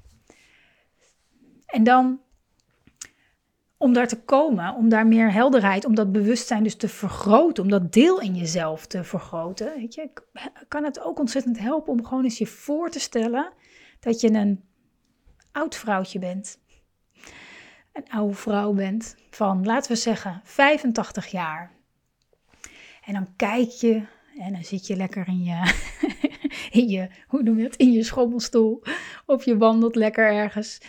En 1.66 1.84
dan 1.84 2.20
om 3.78 3.94
daar 3.94 4.08
te 4.08 4.22
komen, 4.22 4.76
om 4.76 4.90
daar 4.90 5.08
meer 5.08 5.32
helderheid, 5.32 5.86
om 5.86 5.96
dat 5.96 6.12
bewustzijn 6.12 6.64
dus 6.64 6.76
te 6.76 6.88
vergroten, 6.88 7.64
om 7.64 7.70
dat 7.70 7.94
deel 7.94 8.22
in 8.22 8.36
jezelf 8.36 8.86
te 8.86 9.04
vergroten. 9.04 9.74
Weet 9.76 9.94
je, 9.94 10.10
kan 10.68 10.84
het 10.84 11.02
ook 11.02 11.20
ontzettend 11.20 11.60
helpen 11.60 11.94
om 11.94 12.06
gewoon 12.06 12.24
eens 12.24 12.38
je 12.38 12.48
voor 12.48 12.90
te 12.90 13.00
stellen 13.00 13.52
dat 14.00 14.22
je 14.22 14.34
een 14.34 14.64
oud 15.54 15.76
vrouwtje 15.76 16.20
bent. 16.20 16.60
Een 17.94 18.10
oude 18.10 18.36
vrouw 18.36 18.74
bent 18.74 19.16
van, 19.30 19.66
laten 19.66 19.92
we 19.92 19.98
zeggen, 19.98 20.42
85 20.44 21.28
jaar. 21.28 21.72
En 23.06 23.14
dan 23.14 23.36
kijk 23.36 23.70
je 23.70 24.06
en 24.38 24.54
dan 24.54 24.64
zit 24.64 24.88
je 24.88 24.96
lekker 24.96 25.28
in 25.28 25.44
je, 25.44 25.74
in 26.80 26.88
je 26.88 27.10
hoe 27.28 27.44
noem 27.44 27.58
je 27.58 27.64
het, 27.64 27.76
in 27.76 27.92
je 27.92 28.04
schommelstoel. 28.04 28.84
Of 29.26 29.46
je 29.46 29.58
wandelt 29.58 29.96
lekker 29.96 30.32
ergens. 30.32 30.82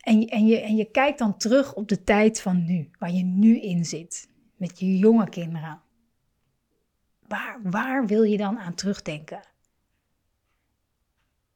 En, 0.00 0.26
en, 0.26 0.46
je, 0.46 0.60
en 0.60 0.76
je 0.76 0.90
kijkt 0.90 1.18
dan 1.18 1.36
terug 1.36 1.74
op 1.74 1.88
de 1.88 2.02
tijd 2.02 2.40
van 2.40 2.64
nu, 2.64 2.90
waar 2.98 3.10
je 3.10 3.24
nu 3.24 3.60
in 3.60 3.84
zit, 3.84 4.28
met 4.56 4.78
je 4.78 4.98
jonge 4.98 5.28
kinderen. 5.28 5.80
Waar, 7.28 7.60
waar 7.62 8.06
wil 8.06 8.22
je 8.22 8.36
dan 8.36 8.58
aan 8.58 8.74
terugdenken? 8.74 9.40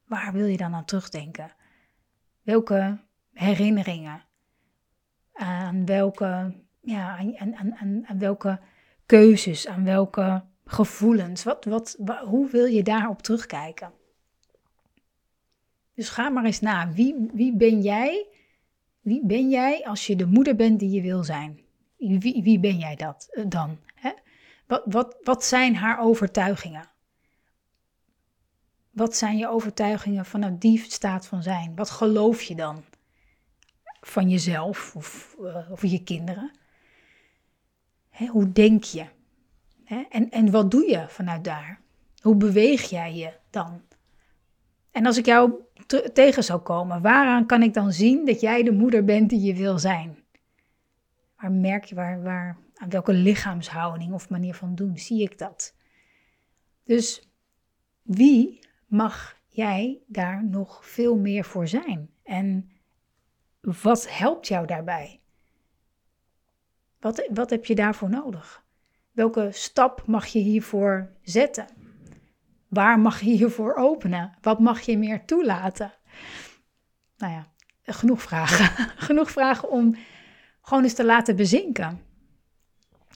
Waar 0.05 0.33
wil 0.33 0.45
je 0.45 0.57
dan 0.57 0.73
aan 0.73 0.85
terugdenken? 0.85 1.55
Welke 2.45 2.97
herinneringen? 3.33 4.23
Aan 5.33 5.85
welke, 5.85 6.55
ja, 6.81 7.17
aan, 7.17 7.55
aan, 7.55 7.75
aan, 7.75 8.03
aan 8.07 8.19
welke 8.19 8.59
keuzes? 9.05 9.67
Aan 9.67 9.83
welke 9.83 10.43
gevoelens? 10.65 11.43
Wat, 11.43 11.65
wat, 11.65 11.97
hoe 12.23 12.49
wil 12.49 12.65
je 12.65 12.83
daarop 12.83 13.21
terugkijken? 13.21 13.91
Dus 15.93 16.09
ga 16.09 16.29
maar 16.29 16.45
eens 16.45 16.59
na. 16.59 16.91
Wie, 16.91 17.29
wie 17.33 17.55
ben 17.55 17.81
jij 17.81 18.27
wie 19.05 19.25
ben 19.25 19.49
jij 19.49 19.85
als 19.85 20.07
je 20.07 20.15
de 20.15 20.25
moeder 20.25 20.55
bent 20.55 20.79
die 20.79 20.89
je 20.89 21.01
wil 21.01 21.23
zijn? 21.23 21.59
Wie, 21.97 22.41
wie 22.43 22.59
ben 22.59 22.77
jij 22.77 22.95
dat 22.95 23.27
eh, 23.31 23.43
dan? 23.47 23.77
Hè? 23.95 24.11
Wat, 24.67 24.83
wat, 24.85 25.17
wat 25.23 25.43
zijn 25.43 25.75
haar 25.75 25.99
overtuigingen? 25.99 26.89
Wat 28.95 29.15
zijn 29.15 29.37
je 29.37 29.47
overtuigingen 29.47 30.25
vanuit 30.25 30.61
die 30.61 30.79
staat 30.79 31.27
van 31.27 31.43
zijn? 31.43 31.75
Wat 31.75 31.89
geloof 31.89 32.41
je 32.41 32.55
dan 32.55 32.83
van 34.01 34.29
jezelf 34.29 34.95
of, 34.95 35.35
uh, 35.39 35.71
of 35.71 35.81
je 35.81 36.03
kinderen? 36.03 36.51
Hè, 38.09 38.25
hoe 38.25 38.51
denk 38.51 38.83
je? 38.83 39.05
Hè? 39.83 40.03
En, 40.09 40.29
en 40.29 40.51
wat 40.51 40.71
doe 40.71 40.89
je 40.89 41.05
vanuit 41.07 41.43
daar? 41.43 41.79
Hoe 42.21 42.35
beweeg 42.35 42.89
jij 42.89 43.15
je 43.15 43.33
dan? 43.49 43.81
En 44.91 45.05
als 45.05 45.17
ik 45.17 45.25
jou 45.25 45.53
tegen 46.13 46.43
zou 46.43 46.59
komen, 46.59 47.01
waaraan 47.01 47.45
kan 47.45 47.63
ik 47.63 47.73
dan 47.73 47.91
zien 47.91 48.25
dat 48.25 48.41
jij 48.41 48.63
de 48.63 48.71
moeder 48.71 49.05
bent 49.05 49.29
die 49.29 49.41
je 49.41 49.55
wil 49.55 49.79
zijn? 49.79 50.23
Waar 51.37 51.51
merk 51.51 51.83
je, 51.83 51.95
waar, 51.95 52.23
waar, 52.23 52.57
aan 52.75 52.89
welke 52.89 53.13
lichaamshouding 53.13 54.13
of 54.13 54.29
manier 54.29 54.53
van 54.53 54.75
doen 54.75 54.97
zie 54.97 55.21
ik 55.21 55.37
dat? 55.37 55.75
Dus 56.83 57.29
wie 58.01 58.63
mag 58.85 59.39
jij 59.47 60.01
daar 60.07 60.45
nog 60.45 60.85
veel 60.85 61.17
meer 61.17 61.43
voor 61.43 61.67
zijn? 61.67 62.09
En 62.23 62.71
wat 63.61 64.09
helpt 64.09 64.47
jou 64.47 64.67
daarbij? 64.67 65.21
Wat, 66.99 67.27
wat 67.33 67.49
heb 67.49 67.65
je 67.65 67.75
daarvoor 67.75 68.09
nodig? 68.09 68.63
Welke 69.11 69.49
stap 69.51 70.07
mag 70.07 70.25
je 70.25 70.39
hiervoor 70.39 71.11
zetten? 71.21 71.67
Waar 72.67 72.99
mag 72.99 73.19
je 73.19 73.29
hiervoor 73.31 73.75
openen? 73.75 74.37
Wat 74.41 74.59
mag 74.59 74.81
je 74.81 74.97
meer 74.97 75.25
toelaten? 75.25 75.93
Nou 77.17 77.33
ja, 77.33 77.47
genoeg 77.83 78.21
vragen. 78.21 78.87
genoeg 79.07 79.31
vragen 79.31 79.69
om 79.69 79.95
gewoon 80.61 80.83
eens 80.83 80.93
te 80.93 81.05
laten 81.05 81.35
bezinken. 81.35 82.04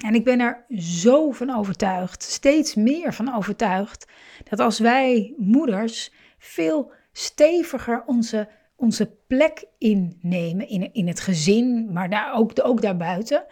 En 0.05 0.15
ik 0.15 0.23
ben 0.23 0.39
er 0.39 0.65
zo 0.81 1.31
van 1.31 1.55
overtuigd, 1.55 2.23
steeds 2.23 2.75
meer 2.75 3.13
van 3.13 3.35
overtuigd, 3.35 4.07
dat 4.49 4.59
als 4.59 4.79
wij 4.79 5.33
moeders 5.37 6.13
veel 6.37 6.91
steviger 7.11 8.03
onze, 8.05 8.49
onze 8.75 9.15
plek 9.27 9.65
innemen 9.77 10.67
in, 10.67 10.93
in 10.93 11.07
het 11.07 11.19
gezin, 11.19 11.93
maar 11.93 12.09
daar 12.09 12.33
ook, 12.33 12.51
ook 12.61 12.81
daarbuiten, 12.81 13.45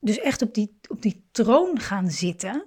dus 0.00 0.18
echt 0.18 0.42
op 0.42 0.54
die, 0.54 0.78
op 0.88 1.02
die 1.02 1.28
troon 1.30 1.78
gaan 1.78 2.10
zitten 2.10 2.66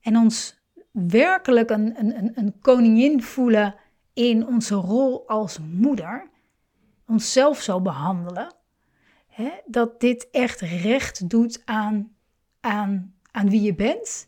en 0.00 0.16
ons 0.16 0.60
werkelijk 0.90 1.70
een, 1.70 1.98
een, 1.98 2.32
een 2.34 2.58
koningin 2.60 3.22
voelen 3.22 3.74
in 4.14 4.46
onze 4.46 4.74
rol 4.74 5.28
als 5.28 5.58
moeder, 5.58 6.30
onszelf 7.06 7.60
zo 7.60 7.80
behandelen, 7.80 8.54
hè, 9.26 9.50
dat 9.66 10.00
dit 10.00 10.28
echt 10.30 10.60
recht 10.60 11.28
doet 11.28 11.62
aan, 11.64 12.16
aan, 12.62 13.14
aan 13.30 13.50
wie 13.50 13.62
je 13.62 13.74
bent 13.74 14.26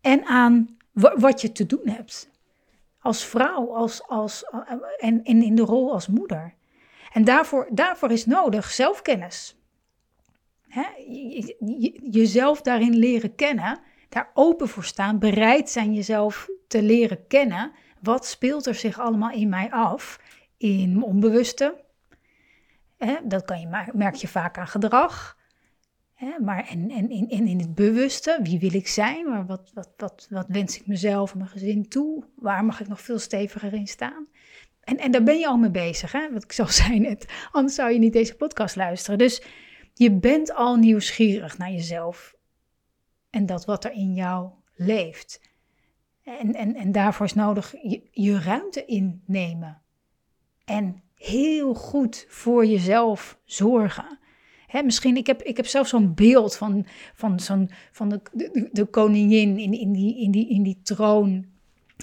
en 0.00 0.24
aan 0.24 0.76
wat 0.92 1.40
je 1.40 1.52
te 1.52 1.66
doen 1.66 1.88
hebt. 1.88 2.30
Als 3.00 3.24
vrouw 3.24 3.74
als, 3.74 4.08
als, 4.08 4.44
en, 4.98 5.24
en 5.24 5.42
in 5.42 5.54
de 5.54 5.62
rol 5.62 5.92
als 5.92 6.06
moeder. 6.06 6.54
En 7.12 7.24
daarvoor, 7.24 7.68
daarvoor 7.70 8.10
is 8.10 8.26
nodig 8.26 8.70
zelfkennis. 8.70 9.56
Hè, 10.68 10.84
jezelf 12.10 12.62
daarin 12.62 12.94
leren 12.94 13.34
kennen 13.34 13.80
daar 14.16 14.30
open 14.34 14.68
voor 14.68 14.84
staan, 14.84 15.18
bereid 15.18 15.70
zijn 15.70 15.94
jezelf 15.94 16.48
te 16.68 16.82
leren 16.82 17.26
kennen. 17.26 17.72
Wat 18.00 18.26
speelt 18.26 18.66
er 18.66 18.74
zich 18.74 18.98
allemaal 18.98 19.30
in 19.30 19.48
mij 19.48 19.70
af? 19.70 20.20
In 20.56 20.92
mijn 20.92 21.02
onbewuste. 21.02 21.84
Hè, 22.96 23.16
dat 23.24 23.44
kan 23.44 23.60
je, 23.60 23.90
merk 23.92 24.14
je 24.14 24.28
vaak 24.28 24.58
aan 24.58 24.66
gedrag. 24.66 25.35
Maar 26.40 26.68
en, 26.68 26.90
en 26.90 27.10
in, 27.10 27.28
in, 27.28 27.46
in 27.46 27.58
het 27.58 27.74
bewuste, 27.74 28.38
wie 28.42 28.58
wil 28.58 28.74
ik 28.74 28.88
zijn? 28.88 29.28
Maar 29.28 29.46
wat, 29.46 29.70
wat, 29.74 29.90
wat, 29.96 30.26
wat 30.30 30.46
wens 30.48 30.78
ik 30.80 30.86
mezelf 30.86 31.32
en 31.32 31.38
mijn 31.38 31.50
gezin 31.50 31.88
toe? 31.88 32.24
Waar 32.34 32.64
mag 32.64 32.80
ik 32.80 32.88
nog 32.88 33.00
veel 33.00 33.18
steviger 33.18 33.72
in 33.72 33.86
staan? 33.86 34.26
En, 34.80 34.98
en 34.98 35.10
daar 35.10 35.22
ben 35.22 35.38
je 35.38 35.46
al 35.46 35.56
mee 35.56 35.70
bezig, 35.70 36.12
hè? 36.12 36.32
wat 36.32 36.44
ik 36.44 36.52
zo 36.52 36.66
zei 36.82 36.98
net. 36.98 37.26
Anders 37.50 37.74
zou 37.74 37.92
je 37.92 37.98
niet 37.98 38.12
deze 38.12 38.36
podcast 38.36 38.76
luisteren. 38.76 39.18
Dus 39.18 39.42
je 39.94 40.12
bent 40.12 40.54
al 40.54 40.76
nieuwsgierig 40.76 41.58
naar 41.58 41.70
jezelf 41.70 42.36
en 43.30 43.46
dat 43.46 43.64
wat 43.64 43.84
er 43.84 43.92
in 43.92 44.14
jou 44.14 44.50
leeft. 44.74 45.40
En, 46.22 46.54
en, 46.54 46.74
en 46.74 46.92
daarvoor 46.92 47.26
is 47.26 47.34
nodig 47.34 47.74
je, 47.82 48.08
je 48.10 48.40
ruimte 48.40 48.84
innemen. 48.84 49.82
En 50.64 51.02
heel 51.14 51.74
goed 51.74 52.26
voor 52.28 52.66
jezelf 52.66 53.38
zorgen. 53.44 54.18
Hè, 54.76 54.82
misschien, 54.82 55.16
ik 55.16 55.26
heb, 55.26 55.42
ik 55.42 55.56
heb 55.56 55.66
zelf 55.66 55.88
zo'n 55.88 56.14
beeld 56.14 56.56
van, 56.56 56.86
van, 57.14 57.40
zo'n, 57.40 57.70
van 57.92 58.08
de, 58.08 58.20
de, 58.32 58.68
de 58.72 58.84
koningin 58.84 59.58
in, 59.58 59.72
in, 59.72 59.92
die, 59.92 60.18
in, 60.18 60.30
die, 60.30 60.48
in 60.48 60.62
die 60.62 60.80
troon. 60.82 61.46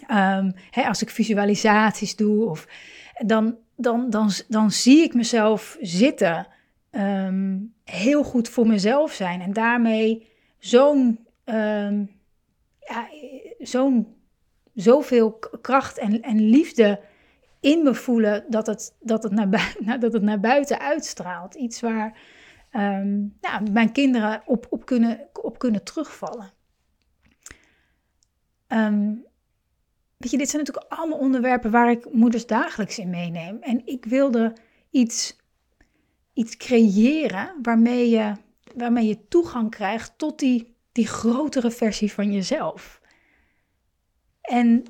Ehm, 0.08 0.52
hè, 0.72 0.84
als 0.84 1.02
ik 1.02 1.10
visualisaties 1.10 2.16
doe, 2.16 2.50
of, 2.50 2.68
dan, 3.26 3.56
dan, 3.76 4.10
dan, 4.10 4.32
dan 4.48 4.72
zie 4.72 5.04
ik 5.04 5.14
mezelf 5.14 5.78
zitten. 5.82 6.48
Ehm, 6.90 7.58
heel 7.84 8.24
goed 8.24 8.50
voor 8.50 8.68
mezelf 8.68 9.12
zijn. 9.12 9.42
En 9.42 9.54
daarmee 9.54 10.28
zo'n 10.60 11.20
um, 11.46 12.10
ja, 12.80 13.08
zo'n 13.60 14.08
zoveel 14.74 15.40
kracht 15.62 15.98
en, 15.98 16.22
en 16.22 16.50
liefde 16.50 17.00
in 17.60 17.84
me 17.84 17.94
voelen 17.94 18.46
dat 18.50 18.68
het, 18.68 18.96
dat, 19.00 19.24
het 19.24 19.32
naar, 19.32 19.76
dat 20.00 20.14
het 20.14 20.22
naar 20.22 20.40
buiten 20.40 20.80
uitstraalt. 20.80 21.56
Iets 21.56 21.82
waar 21.82 22.18
um, 22.74 23.38
mijn 23.72 23.92
kinderen 23.92 24.42
op, 24.46 24.68
op, 24.70 24.86
kunnen, 24.86 25.30
op 25.34 25.60
kunnen 25.60 25.84
terugvallen. 25.84 26.52
Um, 28.68 29.26
weet 30.18 30.32
je, 30.32 30.38
dit 30.38 30.50
zijn 30.50 30.64
natuurlijk 30.64 30.92
allemaal 30.94 31.18
onderwerpen 31.18 31.72
waar 31.72 31.92
ik 31.92 32.14
moeders 32.14 32.46
dagelijks 32.46 33.00
in 33.00 33.10
meeneem. 33.10 33.58
En 33.62 33.82
ik 33.86 34.06
wilde 34.06 34.56
iets, 34.90 35.38
iets 36.34 36.58
creëren 36.58 37.56
waarmee 37.62 38.10
je, 38.10 38.34
waarmee 38.76 39.08
je 39.08 39.28
toegang 39.28 39.70
krijgt 39.70 40.18
tot 40.18 40.40
die, 40.40 40.76
die 40.92 41.08
grotere 41.08 41.72
versie 41.72 42.12
van 42.12 42.32
jezelf. 42.32 43.02
En 44.42 44.84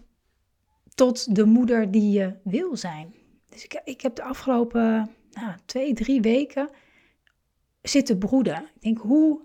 tot 0.95 1.35
de 1.35 1.45
moeder 1.45 1.91
die 1.91 2.11
je 2.11 2.35
wil 2.43 2.77
zijn. 2.77 3.15
Dus 3.49 3.63
ik, 3.63 3.81
ik 3.83 4.01
heb 4.01 4.15
de 4.15 4.23
afgelopen 4.23 5.09
nou, 5.31 5.53
twee, 5.65 5.93
drie 5.93 6.21
weken 6.21 6.69
zitten 7.83 8.17
broeden. 8.17 8.57
Ik 8.75 8.81
denk, 8.81 8.97
hoe, 8.97 9.41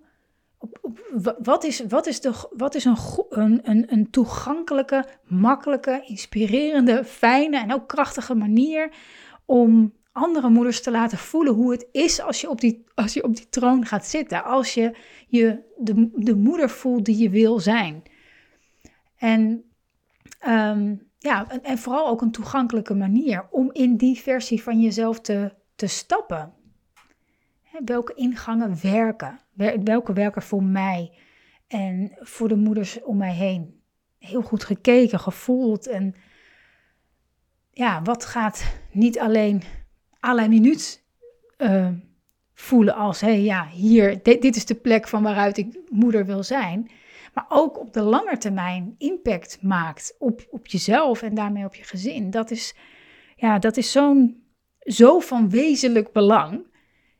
op, 0.58 0.78
op, 0.80 0.98
wat, 1.38 1.64
is, 1.64 1.86
wat, 1.88 2.06
is 2.06 2.20
de, 2.20 2.32
wat 2.50 2.74
is 2.74 2.84
een, 2.84 2.96
een, 3.30 3.92
een, 3.92 4.10
toegankelijke, 4.10 5.04
makkelijke, 5.24 6.02
inspirerende, 6.06 7.04
fijne 7.04 7.58
en 7.58 7.72
ook 7.72 7.88
krachtige 7.88 8.34
manier 8.34 8.92
om 9.44 9.96
andere 10.12 10.48
moeders 10.48 10.82
te 10.82 10.90
laten 10.90 11.18
voelen 11.18 11.54
hoe 11.54 11.70
het 11.70 11.88
is 11.92 12.20
als 12.20 12.40
je 12.40 12.50
op 12.50 12.60
die, 12.60 12.84
als 12.94 13.14
je 13.14 13.24
op 13.24 13.36
die 13.36 13.48
troon 13.48 13.86
gaat 13.86 14.06
zitten. 14.06 14.44
Als 14.44 14.74
je, 14.74 14.96
je 15.28 15.58
de, 15.76 16.10
de 16.14 16.34
moeder 16.34 16.70
voelt 16.70 17.04
die 17.04 17.16
je 17.16 17.30
wil 17.30 17.60
zijn. 17.60 18.02
En 19.16 19.68
Ehm, 20.38 20.96
ja, 21.18 21.60
en, 21.62 21.78
vooral 21.78 22.08
ook 22.08 22.20
een 22.20 22.30
toegankelijke 22.30 22.94
manier 22.94 23.46
om 23.50 23.70
in 23.72 23.96
die 23.96 24.18
versie 24.18 24.62
van 24.62 24.80
jezelf 24.80 25.20
te, 25.20 25.54
te 25.74 25.86
stappen. 25.86 26.52
Welke 27.84 28.14
ingangen 28.14 28.76
werken? 28.82 29.40
Welke 29.84 30.12
werken 30.12 30.42
voor 30.42 30.62
mij 30.62 31.12
en 31.68 32.12
voor 32.20 32.48
de 32.48 32.56
moeders 32.56 33.02
om 33.02 33.16
mij 33.16 33.34
heen? 33.34 33.80
Heel 34.18 34.42
goed 34.42 34.64
gekeken, 34.64 35.20
gevoeld 35.20 35.86
en 35.86 36.14
ja, 37.70 38.02
wat 38.02 38.24
gaat 38.24 38.64
niet 38.92 39.18
alleen 39.18 39.62
la 40.20 40.48
minuut 40.48 41.04
uh, 41.58 41.88
voelen 42.54 42.94
als, 42.94 43.20
hé 43.20 43.28
hey, 43.28 43.42
ja, 43.42 43.66
hier, 43.66 44.22
dit, 44.22 44.42
dit 44.42 44.56
is 44.56 44.66
de 44.66 44.74
plek 44.74 45.08
van 45.08 45.22
waaruit 45.22 45.56
ik 45.56 45.78
moeder 45.88 46.26
wil 46.26 46.42
zijn 46.42 46.90
maar 47.38 47.46
ook 47.48 47.78
op 47.78 47.92
de 47.92 48.02
lange 48.02 48.38
termijn 48.38 48.94
impact 48.98 49.62
maakt 49.62 50.14
op, 50.18 50.46
op 50.50 50.66
jezelf 50.66 51.22
en 51.22 51.34
daarmee 51.34 51.64
op 51.64 51.74
je 51.74 51.84
gezin. 51.84 52.30
Dat 52.30 52.50
is, 52.50 52.74
ja, 53.36 53.58
dat 53.58 53.76
is 53.76 53.92
zo'n, 53.92 54.42
zo 54.80 55.18
van 55.18 55.50
wezenlijk 55.50 56.12
belang. 56.12 56.66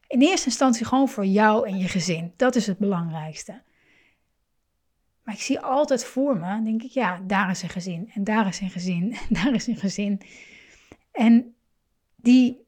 In 0.09 0.21
eerste 0.21 0.47
instantie 0.47 0.87
gewoon 0.87 1.09
voor 1.09 1.27
jou 1.27 1.69
en 1.69 1.79
je 1.79 1.89
gezin. 1.89 2.33
Dat 2.37 2.55
is 2.55 2.67
het 2.67 2.79
belangrijkste. 2.79 3.63
Maar 5.23 5.35
ik 5.35 5.41
zie 5.41 5.61
altijd 5.61 6.05
voor 6.05 6.37
me, 6.37 6.63
denk 6.63 6.83
ik, 6.83 6.91
ja, 6.91 7.21
daar 7.27 7.51
is 7.51 7.63
een 7.63 7.69
gezin 7.69 8.11
en 8.15 8.25
daar 8.25 8.49
is 8.49 8.61
een 8.61 8.71
gezin 8.71 9.13
en 9.29 9.35
daar 9.43 9.55
is 9.55 9.67
een 9.67 9.77
gezin. 9.77 10.21
En 11.11 11.55
die 12.17 12.67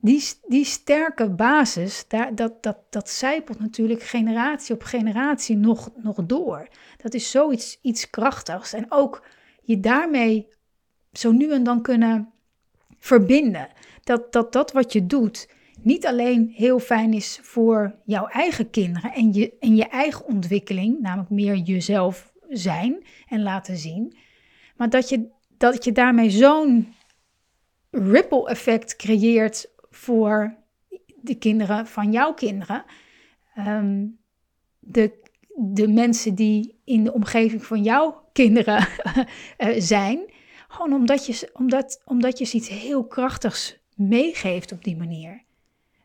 die, 0.00 0.24
die 0.46 0.64
sterke 0.64 1.30
basis, 1.30 2.04
daar, 2.08 2.34
dat, 2.34 2.62
dat, 2.62 2.76
dat 2.90 3.10
zijpelt 3.10 3.58
natuurlijk 3.58 4.02
generatie 4.02 4.74
op 4.74 4.82
generatie 4.82 5.56
nog, 5.56 5.90
nog 5.96 6.16
door. 6.24 6.68
Dat 6.96 7.14
is 7.14 7.30
zoiets 7.30 7.78
iets 7.82 8.10
krachtigs. 8.10 8.72
En 8.72 8.86
ook 8.88 9.26
je 9.62 9.80
daarmee 9.80 10.48
zo 11.12 11.32
nu 11.32 11.52
en 11.52 11.64
dan 11.64 11.82
kunnen 11.82 12.30
verbinden. 12.98 13.68
Dat 14.02 14.32
dat, 14.32 14.52
dat 14.52 14.72
wat 14.72 14.92
je 14.92 15.06
doet 15.06 15.48
niet 15.82 16.06
alleen 16.06 16.52
heel 16.54 16.78
fijn 16.78 17.12
is 17.12 17.38
voor 17.42 17.94
jouw 18.04 18.26
eigen 18.26 18.70
kinderen 18.70 19.12
en 19.12 19.32
je, 19.32 19.56
en 19.60 19.76
je 19.76 19.88
eigen 19.88 20.26
ontwikkeling, 20.26 21.00
namelijk 21.00 21.30
meer 21.30 21.56
jezelf 21.56 22.32
zijn 22.48 23.04
en 23.28 23.42
laten 23.42 23.76
zien, 23.76 24.16
maar 24.76 24.90
dat 24.90 25.08
je, 25.08 25.28
dat 25.56 25.84
je 25.84 25.92
daarmee 25.92 26.30
zo'n 26.30 26.94
ripple 27.90 28.48
effect 28.48 28.96
creëert 28.96 29.70
voor 29.90 30.56
de 31.20 31.34
kinderen 31.34 31.86
van 31.86 32.12
jouw 32.12 32.34
kinderen. 32.34 32.84
Ehm, 33.54 34.06
de, 34.78 35.12
de 35.54 35.88
mensen 35.88 36.34
die 36.34 36.80
in 36.84 37.04
de 37.04 37.12
omgeving 37.12 37.64
van 37.64 37.82
jouw 37.82 38.28
kinderen 38.32 38.86
eh, 39.56 39.74
zijn. 39.80 40.32
Gewoon 40.68 40.92
omdat 40.92 41.26
je, 41.26 41.50
omdat, 41.52 42.02
omdat 42.04 42.38
je 42.38 42.56
iets 42.56 42.68
heel 42.68 43.06
krachtigs 43.06 43.78
meegeeft 43.94 44.72
op 44.72 44.84
die 44.84 44.96
manier. 44.96 45.46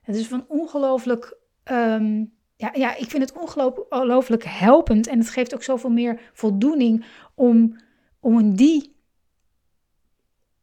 Het 0.03 0.15
is 0.15 0.27
van 0.27 0.45
ongelooflijk. 0.47 1.37
Um, 1.71 2.33
ja, 2.55 2.71
ja, 2.73 2.95
ik 2.95 3.09
vind 3.09 3.29
het 3.29 3.37
ongelooflijk 3.37 4.43
helpend. 4.43 5.07
En 5.07 5.19
het 5.19 5.29
geeft 5.29 5.53
ook 5.53 5.63
zoveel 5.63 5.89
meer 5.89 6.19
voldoening 6.33 7.05
om, 7.35 7.79
om 8.19 8.39
in 8.39 8.53
die. 8.53 8.95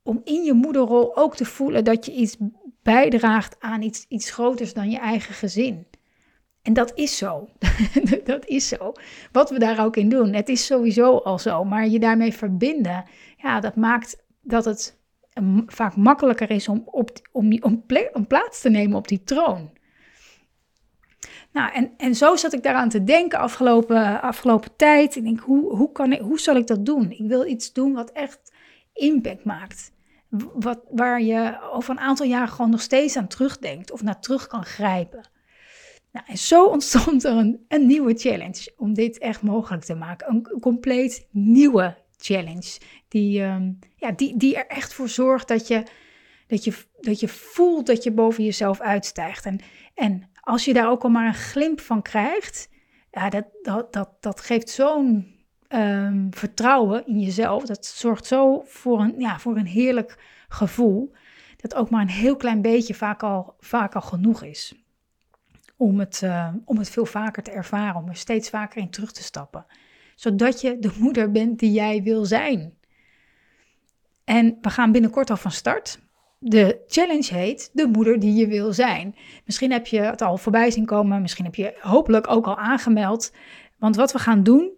Om 0.02 0.20
in 0.24 0.44
je 0.44 0.52
moederrol 0.52 1.16
ook 1.16 1.36
te 1.36 1.44
voelen 1.44 1.84
dat 1.84 2.06
je 2.06 2.12
iets 2.12 2.36
bijdraagt 2.82 3.56
aan 3.58 3.82
iets, 3.82 4.06
iets 4.08 4.30
groters 4.30 4.74
dan 4.74 4.90
je 4.90 4.98
eigen 4.98 5.34
gezin. 5.34 5.86
En 6.62 6.72
dat 6.72 6.92
is 6.94 7.16
zo. 7.16 7.48
dat 8.24 8.46
is 8.46 8.68
zo. 8.68 8.92
Wat 9.32 9.50
we 9.50 9.58
daar 9.58 9.84
ook 9.84 9.96
in 9.96 10.08
doen. 10.08 10.32
Het 10.32 10.48
is 10.48 10.66
sowieso 10.66 11.16
al 11.16 11.38
zo. 11.38 11.64
Maar 11.64 11.88
je 11.88 11.98
daarmee 11.98 12.32
verbinden, 12.32 13.04
ja, 13.36 13.60
dat 13.60 13.76
maakt 13.76 14.16
dat 14.42 14.64
het 14.64 14.99
vaak 15.66 15.96
makkelijker 15.96 16.50
is 16.50 16.68
om, 16.68 16.82
op, 16.86 17.10
om, 17.32 17.62
om, 17.62 17.84
om 18.12 18.26
plaats 18.26 18.60
te 18.60 18.70
nemen 18.70 18.96
op 18.96 19.08
die 19.08 19.22
troon. 19.24 19.70
Nou, 21.52 21.72
en, 21.72 21.92
en 21.96 22.14
zo 22.14 22.36
zat 22.36 22.52
ik 22.52 22.62
daaraan 22.62 22.88
te 22.88 23.04
denken 23.04 23.38
afgelopen, 23.38 24.20
afgelopen 24.22 24.76
tijd. 24.76 25.16
Ik 25.16 25.24
denk, 25.24 25.40
hoe, 25.40 25.76
hoe, 25.76 25.92
kan 25.92 26.12
ik, 26.12 26.20
hoe 26.20 26.40
zal 26.40 26.56
ik 26.56 26.66
dat 26.66 26.86
doen? 26.86 27.10
Ik 27.10 27.28
wil 27.28 27.46
iets 27.46 27.72
doen 27.72 27.92
wat 27.92 28.10
echt 28.10 28.52
impact 28.92 29.44
maakt 29.44 29.92
wat, 30.52 30.80
waar 30.90 31.22
je 31.22 31.60
over 31.72 31.90
een 31.90 32.00
aantal 32.00 32.26
jaren 32.26 32.48
gewoon 32.48 32.70
nog 32.70 32.80
steeds 32.80 33.16
aan 33.16 33.28
terugdenkt 33.28 33.90
of 33.90 34.02
naar 34.02 34.20
terug 34.20 34.46
kan 34.46 34.64
grijpen. 34.64 35.28
Nou, 36.12 36.26
en 36.28 36.38
zo 36.38 36.64
ontstond 36.76 37.24
er 37.24 37.36
een, 37.36 37.64
een 37.68 37.86
nieuwe 37.86 38.14
challenge 38.14 38.72
om 38.76 38.94
dit 38.94 39.18
echt 39.18 39.42
mogelijk 39.42 39.84
te 39.84 39.94
maken. 39.94 40.28
Een, 40.28 40.60
compleet 40.60 41.26
nieuwe 41.30 41.96
challenge. 42.16 42.78
Die, 43.10 43.42
um, 43.42 43.78
ja, 43.96 44.10
die, 44.10 44.36
die 44.36 44.56
er 44.56 44.66
echt 44.66 44.94
voor 44.94 45.08
zorgt 45.08 45.48
dat 45.48 45.68
je, 45.68 45.82
dat, 46.46 46.64
je, 46.64 46.72
dat 47.00 47.20
je 47.20 47.28
voelt 47.28 47.86
dat 47.86 48.02
je 48.02 48.12
boven 48.12 48.44
jezelf 48.44 48.80
uitstijgt. 48.80 49.46
En, 49.46 49.60
en 49.94 50.30
als 50.40 50.64
je 50.64 50.72
daar 50.72 50.90
ook 50.90 51.02
al 51.02 51.10
maar 51.10 51.26
een 51.26 51.34
glimp 51.34 51.80
van 51.80 52.02
krijgt, 52.02 52.68
ja, 53.10 53.28
dat, 53.28 53.44
dat, 53.62 53.92
dat, 53.92 54.10
dat 54.20 54.40
geeft 54.40 54.70
zo'n 54.70 55.34
um, 55.68 56.28
vertrouwen 56.30 57.06
in 57.06 57.20
jezelf. 57.20 57.64
Dat 57.64 57.86
zorgt 57.86 58.26
zo 58.26 58.62
voor 58.66 59.00
een, 59.00 59.14
ja, 59.18 59.38
voor 59.38 59.56
een 59.56 59.66
heerlijk 59.66 60.18
gevoel. 60.48 61.12
Dat 61.56 61.74
ook 61.74 61.90
maar 61.90 62.02
een 62.02 62.08
heel 62.08 62.36
klein 62.36 62.62
beetje 62.62 62.94
vaak 62.94 63.22
al, 63.22 63.54
vaak 63.58 63.94
al 63.94 64.00
genoeg 64.00 64.42
is. 64.42 64.74
Om 65.76 65.98
het, 65.98 66.20
uh, 66.24 66.54
om 66.64 66.78
het 66.78 66.90
veel 66.90 67.06
vaker 67.06 67.42
te 67.42 67.50
ervaren. 67.50 68.02
Om 68.02 68.08
er 68.08 68.16
steeds 68.16 68.50
vaker 68.50 68.80
in 68.80 68.90
terug 68.90 69.12
te 69.12 69.22
stappen. 69.22 69.66
Zodat 70.14 70.60
je 70.60 70.78
de 70.78 70.96
moeder 70.98 71.30
bent 71.30 71.58
die 71.58 71.72
jij 71.72 72.02
wil 72.02 72.24
zijn. 72.24 72.78
En 74.30 74.58
we 74.60 74.70
gaan 74.70 74.92
binnenkort 74.92 75.30
al 75.30 75.36
van 75.36 75.50
start. 75.50 76.00
De 76.38 76.84
challenge 76.86 77.34
heet 77.34 77.70
De 77.72 77.86
moeder 77.86 78.18
die 78.18 78.34
je 78.34 78.46
wil 78.46 78.72
zijn. 78.72 79.16
Misschien 79.44 79.72
heb 79.72 79.86
je 79.86 80.00
het 80.00 80.22
al 80.22 80.36
voorbij 80.36 80.70
zien 80.70 80.84
komen. 80.84 81.20
Misschien 81.20 81.44
heb 81.44 81.54
je 81.54 81.78
hopelijk 81.80 82.30
ook 82.30 82.46
al 82.46 82.56
aangemeld. 82.56 83.32
Want 83.78 83.96
wat 83.96 84.12
we 84.12 84.18
gaan 84.18 84.42
doen 84.42 84.70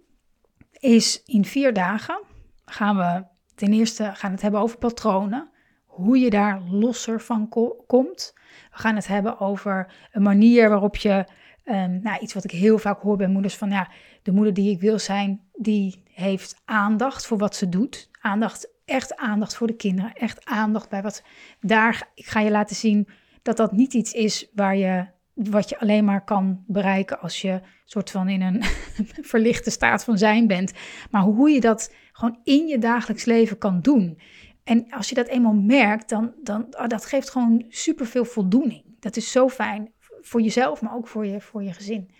is 0.73 1.23
in 1.25 1.45
vier 1.45 1.73
dagen 1.73 2.23
gaan 2.65 2.97
we 2.97 3.25
ten 3.55 3.73
eerste 3.73 4.11
gaan 4.15 4.33
het 4.33 4.43
hebben 4.43 4.61
over 4.61 4.79
patronen. 4.79 5.51
Hoe 5.85 6.19
je 6.19 6.31
daar 6.31 6.61
losser 6.71 7.21
van 7.21 7.49
komt. 7.87 8.33
We 8.71 8.79
gaan 8.79 8.95
het 8.95 9.07
hebben 9.07 9.41
over 9.41 9.93
een 10.13 10.23
manier 10.23 10.69
waarop 10.69 10.97
je, 10.97 11.25
um, 11.65 12.01
nou, 12.03 12.19
iets 12.21 12.35
wat 12.35 12.45
ik 12.45 12.51
heel 12.51 12.79
vaak 12.79 13.01
hoor 13.01 13.17
bij 13.17 13.29
moeders, 13.29 13.57
van 13.57 13.71
ja, 13.71 13.89
de 14.23 14.33
moeder 14.33 14.55
die 14.55 14.71
ik 14.71 14.81
wil 14.81 14.99
zijn, 14.99 15.41
die 15.53 16.02
heeft 16.15 16.61
aandacht 16.65 17.27
voor 17.27 17.39
wat 17.39 17.57
ze 17.57 17.69
doet. 17.69 18.11
Aandacht, 18.21 18.71
echt 18.85 19.17
aandacht 19.17 19.57
voor 19.57 19.67
de 19.67 19.77
kinderen. 19.77 20.13
Echt 20.13 20.45
aandacht 20.45 20.89
bij 20.89 21.03
wat 21.03 21.23
daar, 21.61 22.09
ik 22.15 22.27
ga 22.27 22.41
je 22.41 22.51
laten 22.51 22.77
zien 22.77 23.09
dat 23.43 23.57
dat 23.57 23.73
niet 23.73 23.95
iets 23.95 24.13
is 24.13 24.51
waar 24.55 24.77
je 24.77 25.07
wat 25.35 25.69
je 25.69 25.81
alleen 25.81 26.05
maar 26.05 26.25
kan 26.25 26.65
bereiken 26.67 27.21
als 27.21 27.41
je 27.41 27.61
soort 27.85 28.11
van 28.11 28.29
in 28.29 28.43
een 28.43 28.63
verlichte 29.33 29.71
staat 29.71 30.05
van 30.05 30.19
zijn 30.19 30.47
bent. 30.47 30.73
Maar 31.11 31.23
hoe 31.23 31.51
je 31.51 31.61
dat 31.61 31.95
gewoon 32.13 32.39
in 32.45 32.67
je 32.67 32.79
dagelijks 32.79 33.25
leven 33.25 33.59
kan 33.59 33.81
doen. 33.81 34.21
En 34.65 34.91
als 34.91 35.09
je 35.09 35.15
dat 35.15 35.27
eenmaal 35.27 35.55
merkt, 35.55 36.09
dan, 36.09 36.33
dan 36.43 36.67
oh, 36.71 36.87
dat 36.87 37.07
geeft 37.07 37.31
gewoon 37.31 37.65
superveel 37.69 38.25
voldoening. 38.25 38.85
Dat 39.01 39.17
is 39.17 39.31
zo 39.31 39.49
fijn 39.49 39.93
voor 40.21 40.41
jezelf, 40.41 40.83
maar 40.83 40.95
ook 40.95 41.09
voor 41.09 41.27
je, 41.27 41.41
voor 41.41 41.63
je 41.63 41.73
gezin. 41.73 42.11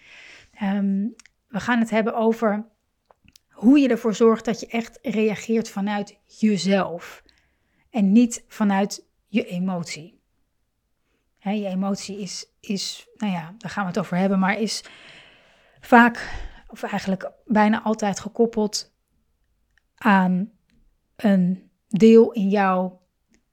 Ehm, 0.53 1.07
we 1.49 1.61
gaan 1.61 1.79
het 1.79 1.91
hebben 1.91 2.15
over 2.15 2.67
hoe 3.63 3.79
je 3.79 3.89
ervoor 3.89 4.15
zorgt 4.15 4.45
dat 4.45 4.61
je 4.61 4.67
echt 4.67 4.99
reageert 5.03 5.69
vanuit 5.69 6.19
jezelf. 6.25 7.23
En 7.91 8.13
niet 8.13 8.45
vanuit 8.49 9.07
je 9.27 9.47
emotie. 9.47 10.21
je 11.39 11.67
emotie 11.67 12.19
is, 12.21 12.47
is, 12.61 13.09
nou 13.17 13.33
ja, 13.33 13.55
daar 13.59 13.71
gaan 13.71 13.83
we 13.83 13.89
het 13.89 13.99
over 13.99 14.17
hebben, 14.17 14.39
maar 14.39 14.59
is 14.59 14.85
vaak, 15.81 16.31
of 16.67 16.83
eigenlijk 16.83 17.31
bijna 17.45 17.83
altijd 17.83 18.21
gekoppeld 18.21 18.95
aan 19.95 20.53
een 21.17 21.71
deel 21.89 22.33
in 22.33 22.49
jou 22.49 22.93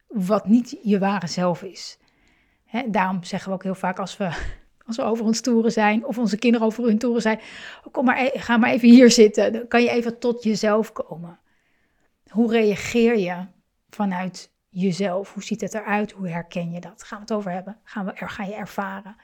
wat 0.08 0.48
niet 0.48 0.80
je 0.84 1.00
ware 1.00 1.28
zelf 1.28 1.63
is. 1.63 2.00
daarom 2.88 3.24
zeggen 3.24 3.50
we 3.50 3.56
ook 3.56 3.63
heel 3.63 3.76
vaak 3.76 4.00
als 4.00 4.17
we, 4.17 4.58
als 4.89 4.97
we 4.97 5.04
over 5.04 5.25
ons 5.25 5.41
toeren 5.41 5.71
zijn, 5.71 6.06
of 6.06 6.17
onze 6.17 6.38
kinderen 6.38 6.67
over 6.67 6.84
hun 6.84 6.97
toeren 6.97 7.21
zijn, 7.21 7.39
kom 7.91 8.06
maar, 8.06 8.19
e-, 8.19 8.39
ga 8.39 8.58
maar 8.58 8.69
even 8.69 8.89
hier 8.89 9.12
zitten. 9.12 9.54
Dan 9.54 9.67
kan 9.67 9.82
je 9.82 9.89
even 9.89 10.19
tot 10.19 10.43
jezelf 10.43 10.91
komen. 10.91 11.39
Hoe 12.30 12.52
reageer 12.52 13.17
je 13.17 13.45
vanuit 13.89 14.52
jezelf? 14.69 15.34
Hoe 15.34 15.43
ziet 15.43 15.62
het 15.62 15.73
eruit? 15.73 16.12
Hoe 16.12 16.30
herken 16.30 16.71
je 16.71 16.80
dat? 16.80 17.04
Gaan 17.04 17.17
we 17.17 17.23
het 17.23 17.34
over 17.34 17.52
hebben? 17.52 17.78
Gaan 17.84 18.06
we 18.06 18.12
er, 18.12 18.30
ga 18.30 18.43
je 18.43 18.54
ervaren? 18.54 19.15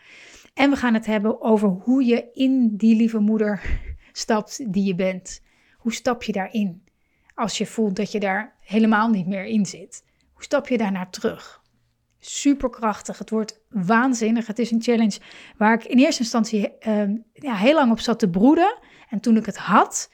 En 0.54 0.70
we 0.70 0.76
gaan 0.76 0.94
het 0.94 1.06
hebben 1.06 1.42
over 1.42 1.68
hoe 1.70 2.06
je 2.06 2.30
in 2.34 2.78
die 2.78 2.96
lieve 2.96 3.20
moeder 3.20 3.62
stapt 4.12 4.74
die 4.74 4.84
je 4.84 4.96
bent. 4.96 5.42
Hoe 5.78 5.94
stap 5.94 6.24
je 6.24 6.32
daarin? 6.32 6.84
Als 7.34 7.58
je 7.58 7.66
voelt 7.66 7.96
dat 7.96 8.12
je 8.12 8.20
daar 8.20 8.56
helemaal 8.60 9.10
niet 9.10 9.28
meer 9.28 9.46
in 9.46 9.66
zit. 9.66 10.04
Hoe 10.34 10.44
stap 10.44 10.68
je 10.68 10.78
daarnaar 10.78 11.10
terug? 11.10 11.64
Superkrachtig. 12.26 13.18
Het 13.18 13.30
wordt 13.30 13.60
waanzinnig. 13.70 14.48
Het 14.48 14.60
is 14.60 14.72
een 14.72 14.82
challenge 14.82 15.20
waar 15.58 15.74
ik 15.74 15.84
in 15.84 15.98
eerste 15.98 16.22
instantie 16.22 16.78
ehm, 16.78 17.16
ja, 17.34 17.56
heel 17.56 17.74
lang 17.74 17.92
op 17.92 18.00
zat 18.00 18.20
te 18.20 18.30
broeden. 18.30 18.78
En 19.10 19.20
toen 19.20 19.38
ik 19.38 19.46
het 19.46 19.58
had, 19.58 20.10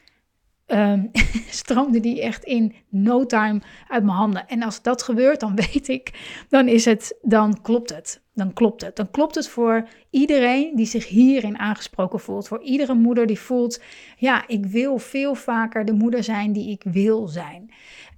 um, 0.67 1.11
stroomde 1.61 1.99
die 1.99 2.21
echt 2.21 2.43
in 2.43 2.75
no 2.89 3.25
time 3.25 3.61
uit 3.87 4.03
mijn 4.03 4.17
handen. 4.17 4.47
En 4.47 4.63
als 4.63 4.81
dat 4.81 5.03
gebeurt, 5.03 5.39
dan 5.39 5.55
weet 5.55 5.87
ik, 5.87 6.11
dan 6.49 6.67
is 6.67 6.85
het, 6.85 7.17
dan 7.21 7.61
klopt 7.61 7.95
het. 7.95 8.21
Dan 8.41 8.53
klopt 8.53 8.81
het. 8.81 8.95
Dan 8.95 9.11
klopt 9.11 9.35
het 9.35 9.47
voor 9.47 9.87
iedereen 10.09 10.75
die 10.75 10.85
zich 10.85 11.07
hierin 11.07 11.57
aangesproken 11.57 12.19
voelt. 12.19 12.47
Voor 12.47 12.61
iedere 12.61 12.93
moeder 12.93 13.25
die 13.25 13.39
voelt, 13.39 13.81
ja, 14.17 14.47
ik 14.47 14.65
wil 14.65 14.97
veel 14.97 15.35
vaker 15.35 15.85
de 15.85 15.93
moeder 15.93 16.23
zijn 16.23 16.53
die 16.53 16.69
ik 16.69 16.83
wil 16.83 17.27
zijn. 17.27 17.71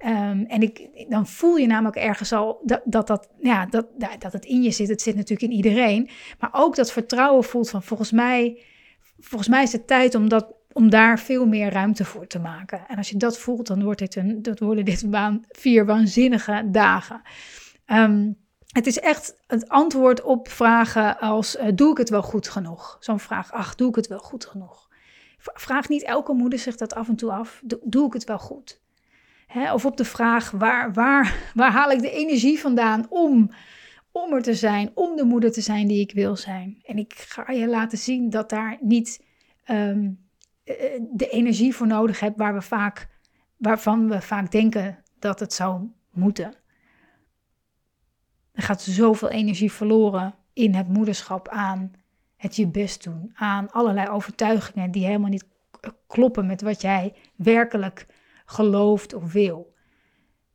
Um, 0.05 0.45
en 0.47 0.61
ik, 0.61 0.89
dan 1.09 1.27
voel 1.27 1.55
je 1.55 1.67
namelijk 1.67 1.95
ergens 1.95 2.31
al 2.33 2.61
dat, 2.63 2.81
dat, 2.85 3.07
dat, 3.07 3.29
ja, 3.39 3.65
dat, 3.65 3.85
dat 4.19 4.33
het 4.33 4.45
in 4.45 4.61
je 4.63 4.71
zit. 4.71 4.89
Het 4.89 5.01
zit 5.01 5.15
natuurlijk 5.15 5.51
in 5.51 5.57
iedereen. 5.57 6.09
Maar 6.39 6.49
ook 6.51 6.75
dat 6.75 6.91
vertrouwen 6.91 7.43
voelt 7.43 7.69
van 7.69 7.83
volgens 7.83 8.11
mij, 8.11 8.61
volgens 9.19 9.49
mij 9.49 9.63
is 9.63 9.71
het 9.71 9.87
tijd 9.87 10.15
om 10.15 10.29
dat 10.29 10.53
om 10.73 10.89
daar 10.89 11.19
veel 11.19 11.45
meer 11.45 11.71
ruimte 11.71 12.05
voor 12.05 12.27
te 12.27 12.39
maken. 12.39 12.83
En 12.87 12.97
als 12.97 13.09
je 13.09 13.17
dat 13.17 13.37
voelt, 13.37 13.67
dan, 13.67 13.83
wordt 13.83 13.99
dit 13.99 14.15
een, 14.15 14.41
dat 14.41 14.59
worden 14.59 14.85
dit 14.85 15.09
baan, 15.09 15.43
vier 15.49 15.85
waanzinnige 15.85 16.67
dagen. 16.71 17.21
Ehm, 17.85 18.31
het 18.73 18.87
is 18.87 18.99
echt 18.99 19.35
het 19.47 19.69
antwoord 19.69 20.21
op 20.21 20.47
vragen 20.47 21.19
als: 21.19 21.55
uh, 21.55 21.67
doe 21.75 21.91
ik 21.91 21.97
het 21.97 22.09
wel 22.09 22.21
goed 22.21 22.47
genoeg? 22.47 22.97
Zo'n 22.99 23.19
vraag: 23.19 23.51
ach, 23.51 23.75
doe 23.75 23.89
ik 23.89 23.95
het 23.95 24.07
wel 24.07 24.19
goed 24.19 24.45
genoeg? 24.45 24.89
Vraag 25.37 25.89
niet 25.89 26.03
elke 26.03 26.33
moeder 26.33 26.59
zich 26.59 26.75
dat 26.75 26.93
af 26.93 27.07
en 27.07 27.15
toe 27.15 27.31
af: 27.31 27.61
doe, 27.83 28.05
ik 28.07 28.13
het 28.13 28.23
wel 28.23 28.39
goed? 28.39 28.81
Hè? 29.47 29.73
Of 29.73 29.85
op 29.85 29.97
de 29.97 30.05
vraag: 30.05 30.51
waar, 30.51 30.93
waar, 30.93 31.35
waar 31.55 31.71
haal 31.71 31.91
ik 31.91 32.01
de 32.01 32.11
energie 32.11 32.59
vandaan 32.59 33.05
om, 33.09 33.51
om 34.11 34.33
er 34.33 34.41
te 34.41 34.55
zijn, 34.55 34.91
om 34.93 35.15
de 35.15 35.23
moeder 35.23 35.51
te 35.51 35.61
zijn 35.61 35.87
die 35.87 36.01
ik 36.01 36.11
wil 36.13 36.35
zijn? 36.35 36.81
En 36.85 36.97
ik 36.97 37.13
ga 37.13 37.51
je 37.51 37.67
laten 37.67 37.97
zien 37.97 38.29
dat 38.29 38.49
daar 38.49 38.77
niet 38.81 39.23
ehm, 39.63 40.09
eh, 40.63 40.75
de 41.11 41.29
energie 41.29 41.75
voor 41.75 41.87
nodig 41.87 42.19
hebt 42.19 42.37
waar 42.37 42.53
we 42.53 42.61
vaak, 42.61 43.07
waarvan 43.57 44.09
we 44.09 44.21
vaak 44.21 44.51
denken 44.51 45.03
dat 45.19 45.39
het 45.39 45.53
zou 45.53 45.89
moeten. 46.11 46.62
Er 48.53 48.63
gaat 48.63 48.81
zoveel 48.81 49.29
energie 49.29 49.71
verloren 49.71 50.35
in 50.53 50.73
het 50.73 50.87
moederschap 50.87 51.47
aan 51.47 51.91
het 52.35 52.55
je 52.55 52.67
best 52.67 53.03
doen, 53.03 53.31
aan 53.33 53.71
allerlei 53.71 54.07
overtuigingen 54.07 54.91
die 54.91 55.05
helemaal 55.05 55.29
niet 55.29 55.45
kloppen 56.07 56.45
met 56.45 56.61
wat 56.61 56.81
jij 56.81 57.13
werkelijk 57.35 58.05
gelooft 58.45 59.13
of 59.13 59.33
wil. 59.33 59.73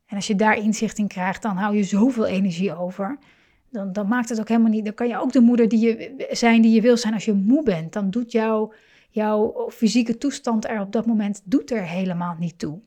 En 0.06 0.16
als 0.16 0.26
je 0.26 0.34
daar 0.34 0.56
inzicht 0.56 0.98
in 0.98 1.08
krijgt, 1.08 1.42
dan 1.42 1.56
hou 1.56 1.76
je 1.76 1.84
zoveel 1.84 2.26
energie 2.26 2.74
over. 2.74 3.18
Dan, 3.70 3.92
dan 3.92 4.08
maakt 4.08 4.28
het 4.28 4.40
ook 4.40 4.48
helemaal 4.48 4.70
niet. 4.70 4.84
Dan 4.84 4.94
kan 4.94 5.08
je 5.08 5.18
ook 5.18 5.32
de 5.32 5.40
moeder 5.40 5.68
die 5.68 5.78
je 5.78 6.26
zijn 6.30 6.62
die 6.62 6.74
je 6.74 6.80
wil 6.80 6.96
zijn 6.96 7.14
als 7.14 7.24
je 7.24 7.32
moe 7.32 7.62
bent. 7.62 7.92
Dan 7.92 8.10
doet 8.10 8.32
jouw 8.32 8.72
jouw 9.10 9.70
fysieke 9.70 10.18
toestand 10.18 10.68
er 10.68 10.80
op 10.80 10.92
dat 10.92 11.06
moment 11.06 11.42
doet 11.44 11.70
er 11.70 11.82
helemaal 11.82 12.36
niet 12.38 12.58
toe. 12.58 12.80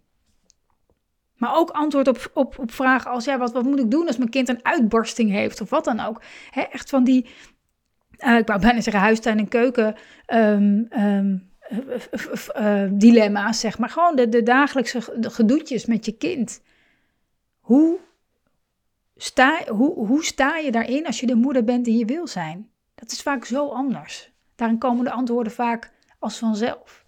Maar 1.41 1.56
ook 1.56 1.69
antwoord 1.69 2.08
op, 2.08 2.32
op, 2.34 2.60
op 2.60 2.71
vragen 2.71 3.12
als, 3.12 3.25
ja, 3.25 3.38
wat, 3.38 3.51
wat 3.51 3.63
moet 3.63 3.80
ik 3.80 3.91
doen 3.91 4.08
als 4.08 4.17
mijn 4.17 4.30
kind 4.30 4.49
een 4.49 4.65
uitbarsting 4.65 5.32
heeft 5.32 5.62
of 5.62 5.69
wat 5.69 5.84
dan 5.84 5.99
ook. 5.99 6.21
echt 6.51 6.89
van 6.89 7.04
die, 7.04 7.30
uh, 8.19 8.38
ik 8.38 8.47
wou 8.47 8.60
bijna 8.60 8.82
zeggen 8.82 9.01
huistuin 9.01 9.38
en 9.38 9.47
keuken 9.47 9.95
um, 10.27 10.88
um, 10.99 11.51
uh, 12.58 12.84
dilemma's, 12.91 13.60
zeg 13.60 13.77
maar. 13.77 13.89
Gewoon 13.89 14.15
de, 14.15 14.30
de 14.30 14.43
dagelijkse 14.43 15.01
gedoetjes 15.21 15.86
met 15.86 16.06
je 16.06 16.12
kind. 16.12 16.62
Hoe 17.60 17.99
sta, 19.15 19.63
hoe, 19.67 20.06
hoe 20.08 20.23
sta 20.23 20.58
je 20.58 20.71
daarin 20.71 21.06
als 21.06 21.19
je 21.19 21.25
de 21.25 21.36
moeder 21.36 21.63
bent 21.63 21.86
die 21.86 21.97
je 21.97 22.06
wil 22.06 22.27
zijn? 22.27 22.69
Dat 22.95 23.12
is 23.12 23.21
vaak 23.21 23.45
zo 23.45 23.67
anders. 23.67 24.32
Daarin 24.56 24.77
komen 24.77 25.04
de 25.04 25.12
antwoorden 25.12 25.54
vaak 25.54 25.91
als 26.19 26.38
vanzelf. 26.38 27.06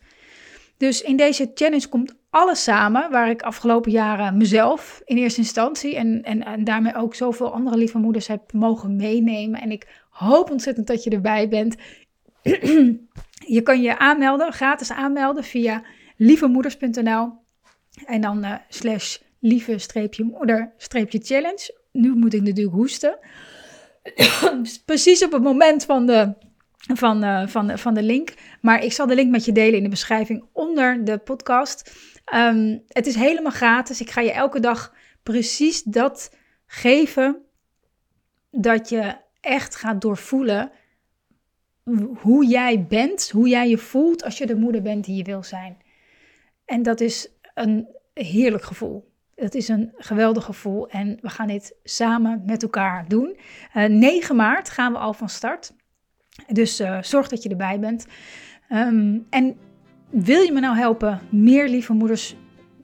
Dus 0.77 1.01
in 1.01 1.17
deze 1.17 1.51
challenge 1.53 1.87
komt 1.87 2.21
alles 2.33 2.63
samen 2.63 3.11
waar 3.11 3.29
ik 3.29 3.41
afgelopen 3.41 3.91
jaren 3.91 4.37
mezelf 4.37 5.01
in 5.05 5.17
eerste 5.17 5.39
instantie 5.39 5.95
en, 5.95 6.23
en, 6.23 6.43
en 6.43 6.63
daarmee 6.63 6.95
ook 6.95 7.15
zoveel 7.15 7.53
andere 7.53 7.77
lieve 7.77 7.97
moeders 7.97 8.27
heb 8.27 8.53
mogen 8.53 8.95
meenemen. 8.95 9.61
En 9.61 9.71
ik 9.71 9.87
hoop 10.09 10.51
ontzettend 10.51 10.87
dat 10.87 11.03
je 11.03 11.09
erbij 11.09 11.49
bent. 11.49 11.75
je 13.55 13.61
kan 13.63 13.81
je 13.81 13.97
aanmelden, 13.97 14.53
gratis 14.53 14.91
aanmelden 14.91 15.43
via 15.43 15.83
lievemoeders.nl 16.17 17.31
en 18.05 18.21
dan 18.21 18.45
uh, 18.45 18.53
slash 18.69 19.17
lieve-moeder-challenge. 19.39 21.77
Nu 21.91 22.15
moet 22.15 22.33
ik 22.33 22.41
natuurlijk 22.41 22.75
hoesten. 22.75 23.19
Precies 24.85 25.23
op 25.23 25.31
het 25.31 25.43
moment 25.43 25.85
van 25.85 26.05
de 26.05 26.33
van, 26.93 27.23
uh, 27.23 27.47
van, 27.47 27.77
van 27.77 27.93
de 27.93 28.03
link. 28.03 28.33
Maar 28.61 28.83
ik 28.83 28.91
zal 28.91 29.07
de 29.07 29.15
link 29.15 29.31
met 29.31 29.45
je 29.45 29.51
delen 29.51 29.77
in 29.77 29.83
de 29.83 29.89
beschrijving 29.89 30.45
onder 30.51 31.05
de 31.05 31.17
podcast. 31.17 31.91
Um, 32.35 32.83
het 32.87 33.07
is 33.07 33.15
helemaal 33.15 33.51
gratis. 33.51 34.01
Ik 34.01 34.11
ga 34.11 34.21
je 34.21 34.31
elke 34.31 34.59
dag 34.59 34.93
precies 35.23 35.83
dat 35.83 36.35
geven. 36.65 37.37
Dat 38.51 38.89
je 38.89 39.15
echt 39.41 39.75
gaat 39.75 40.01
doorvoelen 40.01 40.71
hoe 42.15 42.45
jij 42.45 42.85
bent, 42.85 43.29
hoe 43.29 43.47
jij 43.47 43.69
je 43.69 43.77
voelt 43.77 44.23
als 44.23 44.37
je 44.37 44.45
de 44.45 44.55
moeder 44.55 44.81
bent 44.81 45.05
die 45.05 45.15
je 45.15 45.23
wil 45.23 45.43
zijn. 45.43 45.77
En 46.65 46.83
dat 46.83 47.01
is 47.01 47.31
een 47.53 47.87
heerlijk 48.13 48.63
gevoel. 48.63 49.11
Het 49.35 49.55
is 49.55 49.67
een 49.67 49.91
geweldig 49.97 50.43
gevoel 50.45 50.89
en 50.89 51.17
we 51.21 51.29
gaan 51.29 51.47
dit 51.47 51.75
samen 51.83 52.43
met 52.45 52.63
elkaar 52.63 53.07
doen. 53.07 53.37
Uh, 53.75 53.83
eh, 53.83 53.91
9 53.91 54.35
maart 54.35 54.69
gaan 54.69 54.91
we 54.91 54.97
al 54.97 55.13
van 55.13 55.29
start. 55.29 55.73
Dus 56.51 56.81
uh, 56.81 57.01
zorg 57.01 57.27
dat 57.27 57.43
je 57.43 57.49
erbij 57.49 57.79
bent. 57.79 58.07
Um, 58.69 59.25
en 59.29 59.55
wil 60.09 60.41
je 60.41 60.51
me 60.51 60.59
nou 60.59 60.77
helpen 60.77 61.19
meer 61.29 61.69
lieve 61.69 61.93
moeders 61.93 62.35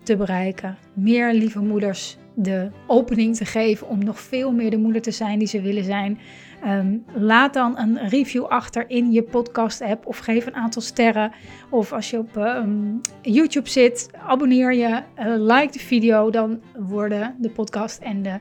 te 0.04 0.18
bereiken? 0.18 0.78
Meer 0.94 1.34
lieve 1.34 1.60
moeders 1.60 2.18
de 2.36 2.72
opening 2.88 3.36
te 3.36 3.46
geven 3.46 3.88
om 3.88 4.04
nog 4.04 4.20
veel 4.20 4.52
meer 4.52 4.70
de 4.70 4.78
moeder 4.78 5.02
te 5.02 5.12
zijn 5.12 5.40
die 5.40 5.48
ze 5.48 5.62
willen 5.62 5.84
zijn? 5.84 6.20
Um, 6.68 7.04
laat 7.14 7.54
dan 7.54 7.78
een 7.78 8.08
review 8.08 8.46
achter 8.46 8.90
in 8.90 9.12
je 9.12 9.24
podcast-app 9.24 10.06
of 10.06 10.18
geef 10.18 10.46
een 10.46 10.56
aantal 10.56 10.82
sterren. 10.82 11.32
Of 11.70 11.94
als 11.94 12.10
je 12.10 12.18
op 12.18 12.36
um, 12.36 13.02
YouTube 13.22 13.70
zit, 13.70 14.10
abonneer 14.28 14.74
je, 14.74 15.02
uh, 15.20 15.36
like 15.38 15.72
de 15.72 15.80
video. 15.80 16.30
Dan 16.30 16.62
worden 16.78 17.36
de 17.40 17.50
podcast 17.50 18.02
en 18.02 18.24
de 18.24 18.40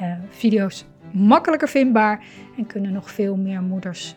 uh, 0.00 0.12
video's 0.28 0.84
makkelijker 1.12 1.68
vindbaar 1.68 2.24
en 2.56 2.66
kunnen 2.66 2.92
nog 2.92 3.10
veel 3.10 3.36
meer 3.36 3.62
moeders 3.62 4.16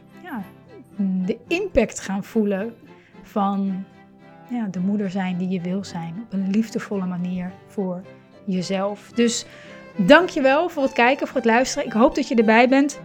de 0.98 1.38
impact 1.48 2.00
gaan 2.00 2.24
voelen 2.24 2.74
van 3.22 3.86
ja, 4.50 4.68
de 4.68 4.80
moeder 4.80 5.10
zijn 5.10 5.38
die 5.38 5.50
je 5.50 5.62
wil 5.62 5.84
zijn. 5.84 6.14
Op 6.26 6.34
een 6.34 6.50
liefdevolle 6.50 7.06
manier 7.06 7.52
voor 7.68 8.02
jezelf. 8.46 9.12
Dus 9.12 9.46
dank 9.96 10.30
je 10.30 10.42
wel 10.42 10.70
voor 10.70 10.84
het 10.84 10.94
kijken, 10.94 11.28
voor 11.28 11.36
het 11.36 11.46
luisteren. 11.46 11.88
Ik 11.88 11.94
hoop 11.94 12.16
dat 12.16 12.28
je 12.28 12.36
erbij 12.36 12.70
bent. 12.70 13.02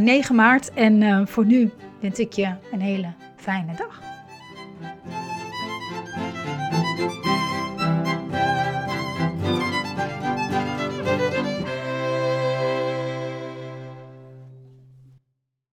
9 0.00 0.34
maart. 0.34 0.72
En 0.72 1.28
voor 1.28 1.44
nu 1.44 1.70
wens 2.00 2.18
ik 2.18 2.32
je 2.32 2.54
een 2.72 2.80
hele 2.80 3.08
fijne 3.36 3.74
dag. 3.76 4.15